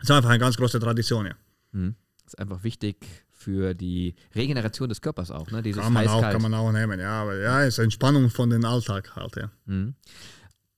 [0.00, 1.26] ist einfach eine ganz große Tradition.
[1.26, 1.34] Ja.
[1.72, 1.96] Mhm.
[2.24, 2.96] Ist einfach wichtig
[3.40, 5.62] für die Regeneration des Körpers auch, ne?
[5.62, 8.64] Dieses kann man auch, kann man auch nehmen, ja, aber ja, ist Entspannung von den
[8.64, 9.50] Alltag halt, ja.
[9.64, 9.94] Mhm.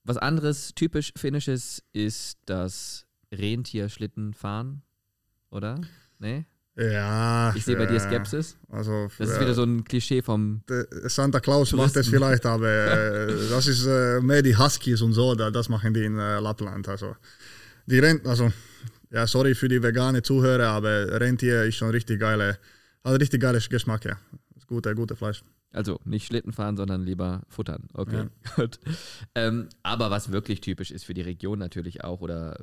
[0.04, 4.82] Was anderes typisch Finnisches ist das Rentierschlittenfahren,
[5.50, 5.80] oder?
[6.18, 6.46] Nee?
[6.76, 7.52] Ja.
[7.54, 8.56] Ich sehe bei dir Skepsis.
[8.70, 10.62] Also, das ist wieder so ein Klischee vom.
[11.04, 11.76] Santa Claus Touristen.
[11.76, 15.92] macht das vielleicht, aber äh, das ist äh, mehr die Huskies und so, das machen
[15.92, 16.88] die in äh, Lappland.
[16.88, 17.14] Also,
[17.86, 18.50] die Rent, also,
[19.12, 22.58] ja, sorry für die vegane Zuhörer, aber Rentier ist schon richtig geile,
[23.04, 24.18] hat richtig geiles Geschmack, ja.
[24.66, 25.42] Gute, gute Fleisch.
[25.70, 27.88] Also nicht Schlitten fahren, sondern lieber futtern.
[27.92, 28.28] Okay, ja.
[28.56, 28.78] gut.
[29.34, 32.58] Ähm, aber was wirklich typisch ist für die Region natürlich auch oder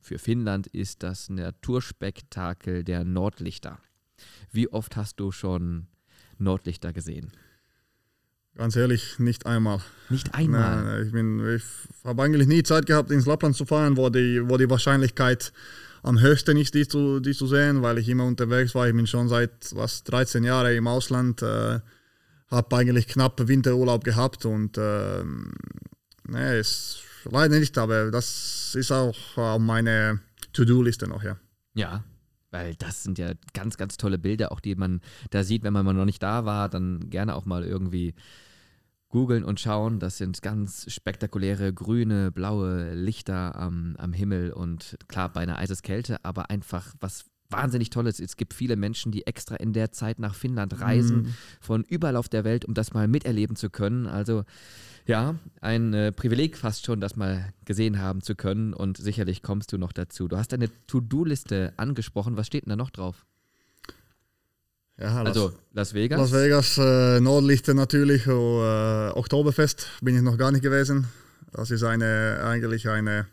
[0.00, 3.78] für Finnland ist das Naturspektakel der Nordlichter.
[4.52, 5.86] Wie oft hast du schon
[6.38, 7.32] Nordlichter gesehen?
[8.54, 9.80] Ganz ehrlich, nicht einmal.
[10.08, 10.84] Nicht einmal?
[10.84, 11.64] Nein, ich, bin, ich
[12.04, 15.52] habe eigentlich nie Zeit gehabt, ins Lappland zu fahren, wo die, wo die Wahrscheinlichkeit
[16.06, 18.86] am höchsten ist, die zu, die zu sehen, weil ich immer unterwegs war.
[18.86, 21.80] Ich bin schon seit was, 13 Jahren im Ausland, äh,
[22.48, 25.24] habe eigentlich knapp Winterurlaub gehabt und äh,
[26.28, 30.20] nee, es leider nicht, aber das ist auch auf meine
[30.52, 31.38] To-Do-Liste noch, ja.
[31.74, 32.04] Ja,
[32.52, 35.00] weil das sind ja ganz, ganz tolle Bilder, auch die man
[35.30, 38.14] da sieht, wenn man mal noch nicht da war, dann gerne auch mal irgendwie
[39.08, 39.98] googeln und schauen.
[39.98, 46.24] Das sind ganz spektakuläre grüne, blaue Lichter am, am Himmel und klar bei einer Eiseskälte,
[46.24, 48.20] aber einfach was wahnsinnig Tolles.
[48.20, 51.34] Es gibt viele Menschen, die extra in der Zeit nach Finnland reisen, mm.
[51.60, 54.06] von überall auf der Welt, um das mal miterleben zu können.
[54.06, 54.44] Also
[55.06, 59.72] ja, ein äh, Privileg fast schon, das mal gesehen haben zu können und sicherlich kommst
[59.72, 60.26] du noch dazu.
[60.26, 62.36] Du hast deine To-Do-Liste angesprochen.
[62.36, 63.24] Was steht denn da noch drauf?
[64.98, 66.18] Ja, also Las Vegas.
[66.18, 71.06] Las Vegas, äh, Nordlichter natürlich, oh, äh, Oktoberfest bin ich noch gar nicht gewesen.
[71.52, 73.26] Das ist eine, eigentlich eine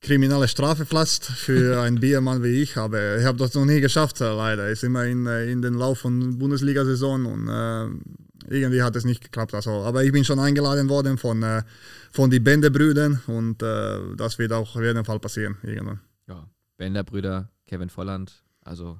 [0.00, 4.20] kriminelle Strafe fast für einen Biermann wie ich, aber ich habe das noch nie geschafft,
[4.20, 4.68] äh, leider.
[4.68, 9.22] Ist immer in, äh, in den Lauf von Bundesliga-Saison und äh, irgendwie hat es nicht
[9.22, 9.54] geklappt.
[9.54, 11.62] Also, aber ich bin schon eingeladen worden von, äh,
[12.10, 16.00] von den Bänderbrüdern und äh, das wird auch auf jeden Fall passieren irgendwann.
[16.26, 18.98] Ja, Bänderbrüder, Kevin Volland, also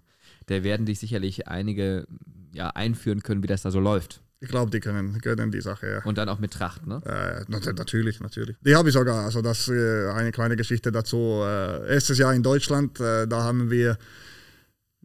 [0.49, 2.07] der werden dich sicherlich einige
[2.53, 4.22] ja, einführen können, wie das da so läuft.
[4.40, 6.05] Ich glaube, die können, können die Sache, ja.
[6.05, 7.01] Und dann auch mit Tracht, ne?
[7.05, 8.57] Äh, natürlich, natürlich.
[8.64, 11.42] Die habe ich sogar, also das äh, eine kleine Geschichte dazu.
[11.42, 13.99] Äh, erstes Jahr in Deutschland, äh, da haben wir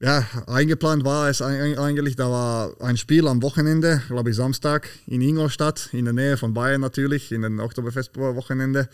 [0.01, 5.21] ja, eingeplant war es eigentlich, da war ein Spiel am Wochenende, glaube ich Samstag, in
[5.21, 8.89] Ingolstadt, in der Nähe von Bayern natürlich, in den Oktoberfest-Wochenende,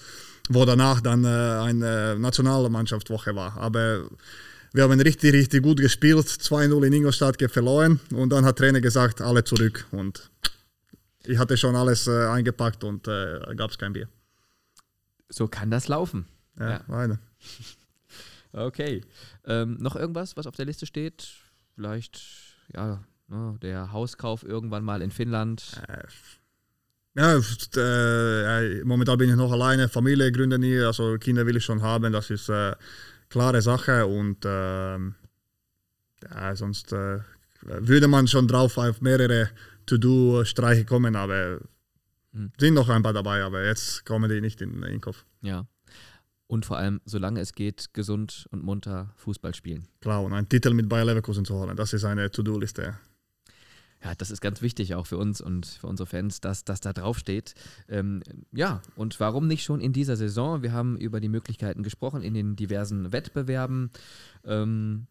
[0.49, 3.57] wo danach dann äh, eine Nationalmannschaftswoche war.
[3.57, 4.03] Aber
[4.73, 8.81] wir haben richtig, richtig gut gespielt, 2-0 in Ingolstadt verloren und dann hat der Trainer
[8.81, 10.29] gesagt, alle zurück und
[11.25, 14.07] ich hatte schon alles äh, eingepackt und äh, gab es kein Bier.
[15.29, 16.25] So kann das laufen.
[16.59, 16.81] Ja, ja.
[16.87, 17.19] leider.
[18.51, 19.01] Okay.
[19.45, 21.29] Ähm, noch irgendwas, was auf der Liste steht?
[21.75, 22.19] Vielleicht,
[22.73, 25.79] ja, ne, der Hauskauf irgendwann mal in Finnland.
[25.87, 26.03] Äh,
[27.15, 27.37] ja,
[27.77, 32.11] äh, momentan bin ich noch alleine, Familie gründen hier, also Kinder will ich schon haben,
[32.11, 32.75] das ist äh,
[33.29, 35.15] klare Sache und ähm,
[36.23, 37.19] ja, sonst äh,
[37.61, 39.49] würde man schon drauf auf mehrere
[39.85, 41.59] To-Do-Streiche kommen, aber
[42.33, 42.51] hm.
[42.57, 45.25] sind noch ein paar dabei, aber jetzt kommen die nicht in, in den Kopf.
[45.41, 45.65] Ja
[46.49, 49.87] und vor allem, solange es geht, gesund und munter Fußball spielen.
[50.01, 52.97] Klar, und einen Titel mit Bayer Leverkusen zu holen, das ist eine To-Do-Liste.
[54.03, 56.93] Ja, das ist ganz wichtig auch für uns und für unsere Fans, dass das da
[56.93, 57.53] draufsteht.
[57.89, 60.61] Ähm, ja, und warum nicht schon in dieser Saison?
[60.63, 63.91] Wir haben über die Möglichkeiten gesprochen in den diversen Wettbewerben.
[64.45, 65.07] Ähm,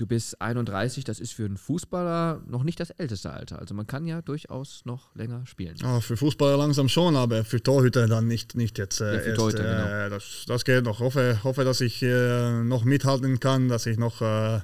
[0.00, 3.58] Du bist 31, das ist für einen Fußballer noch nicht das älteste Alter.
[3.58, 5.76] Also man kann ja durchaus noch länger spielen.
[5.76, 9.02] Ja, für Fußballer langsam schon, aber für Torhüter dann nicht, nicht jetzt.
[9.02, 10.16] Äh, ja, für Torhüter, äh, genau.
[10.16, 11.00] das, das geht noch.
[11.00, 14.60] Hoffe, hoffe, dass ich äh, noch mithalten kann, dass ich noch äh,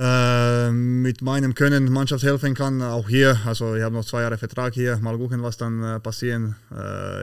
[0.00, 2.80] mit meinem Können Mannschaft helfen kann.
[2.80, 4.96] Auch hier, also ich habe noch zwei Jahre Vertrag hier.
[4.96, 6.56] Mal gucken, was dann äh, passieren.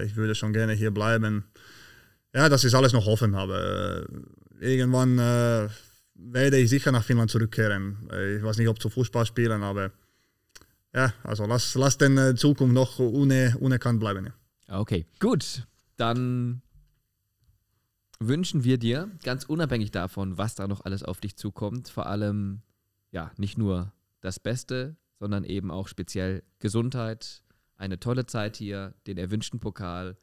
[0.05, 1.45] ich würde schon gerne hier bleiben.
[2.35, 4.05] Ja, das ist alles noch offen, aber
[4.59, 7.97] irgendwann werde ich sicher nach Finnland zurückkehren.
[8.37, 9.91] Ich weiß nicht, ob zu Fußball spielen, aber
[10.97, 14.25] ja, also lass, lass den äh, Zukunft noch une, unerkannt bleiben.
[14.67, 14.79] Ja.
[14.79, 15.67] Okay, gut.
[15.95, 16.61] Dann
[18.19, 22.61] wünschen wir dir, ganz unabhängig davon, was da noch alles auf dich zukommt, vor allem
[23.17, 23.91] ja nicht nur
[24.21, 27.41] das Beste, sondern eben auch speziell Gesundheit,
[27.75, 30.17] eine tolle Zeit hier, den erwünschten Pokal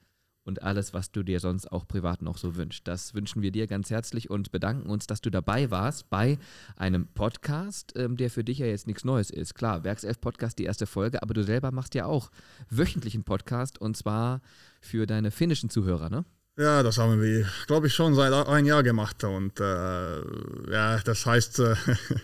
[0.45, 2.87] und alles, was du dir sonst auch privat noch so wünschst.
[2.87, 6.39] Das wünschen wir dir ganz herzlich und bedanken uns, dass du dabei warst bei
[6.77, 9.55] einem Podcast, ähm, der für dich ja jetzt nichts Neues ist.
[9.55, 12.31] Klar, Werkself Podcast, die erste Folge, aber du selber machst ja auch
[12.71, 14.41] wöchentlichen Podcast und zwar
[14.81, 16.25] für deine finnischen Zuhörer, ne?
[16.57, 19.25] Ja, das haben wir, glaube ich, schon seit ein Jahr gemacht.
[19.25, 21.75] Und äh, ja, das heißt äh,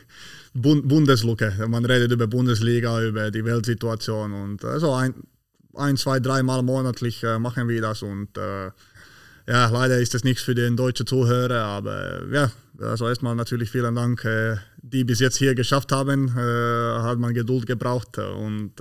[0.54, 1.54] Bundeslucke.
[1.68, 5.14] Man redet über Bundesliga, über die Weltsituation und äh, so ein,
[5.74, 8.02] ein, zwei, dreimal monatlich äh, machen wir das.
[8.02, 8.70] Und äh,
[9.46, 13.94] ja, leider ist das nichts für den deutschen Zuhörer, aber ja, also erstmal natürlich vielen
[13.94, 14.26] Dank,
[14.80, 16.34] die bis jetzt hier geschafft haben.
[16.34, 18.74] Hat man Geduld gebraucht und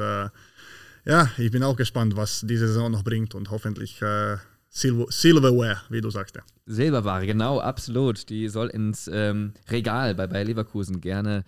[1.06, 4.00] ja, ich bin auch gespannt, was diese Saison noch bringt und hoffentlich
[4.80, 6.40] Silver, Silverware, wie du sagst.
[6.66, 8.30] Silberware, genau, absolut.
[8.30, 11.44] Die soll ins ähm, Regal bei, bei Leverkusen gerne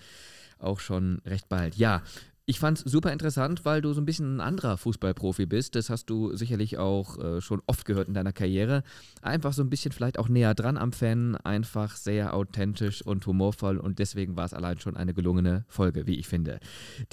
[0.60, 1.76] auch schon recht bald.
[1.76, 2.04] Ja,
[2.46, 5.76] ich fand es super interessant, weil du so ein bisschen ein anderer Fußballprofi bist.
[5.76, 8.84] Das hast du sicherlich auch äh, schon oft gehört in deiner Karriere.
[9.22, 13.78] Einfach so ein bisschen vielleicht auch näher dran am Fan, einfach sehr authentisch und humorvoll
[13.78, 16.60] und deswegen war es allein schon eine gelungene Folge, wie ich finde.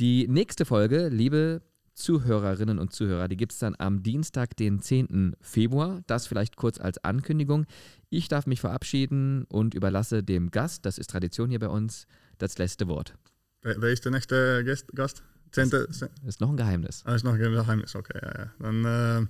[0.01, 1.63] Die nächste Folge, liebe
[1.99, 3.29] Zuhörerinnen und Zuhörer.
[3.29, 5.37] Die gibt es dann am Dienstag, den 10.
[5.41, 6.01] Februar.
[6.07, 7.67] Das vielleicht kurz als Ankündigung.
[8.09, 12.07] Ich darf mich verabschieden und überlasse dem Gast, das ist Tradition hier bei uns,
[12.39, 13.15] das letzte Wort.
[13.63, 15.23] Wer, wer ist der nächste Gast?
[15.51, 17.03] Zehnte, das ist noch ein Geheimnis.
[17.05, 18.19] Ah, ist noch ein Geheimnis, okay.
[18.23, 18.51] Ja, ja.
[18.59, 19.27] Dann, äh,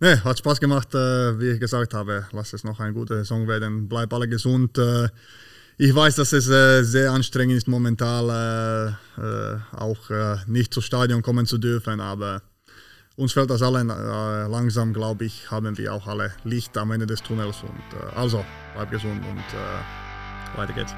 [0.00, 2.26] ne, hat Spaß gemacht, äh, wie ich gesagt habe.
[2.32, 3.88] Lass es noch ein guter Song werden.
[3.88, 4.78] Bleib alle gesund.
[4.78, 5.08] Äh,
[5.78, 8.86] ich weiß, dass es äh, sehr anstrengend ist, momentan äh,
[9.20, 12.42] äh, auch äh, nicht zu Stadion kommen zu dürfen, aber
[13.16, 17.06] uns fällt das alle äh, langsam, glaube ich, haben wir auch alle Licht am Ende
[17.06, 17.62] des Tunnels.
[17.62, 20.94] Und, also, bleib gesund und weiter geht's.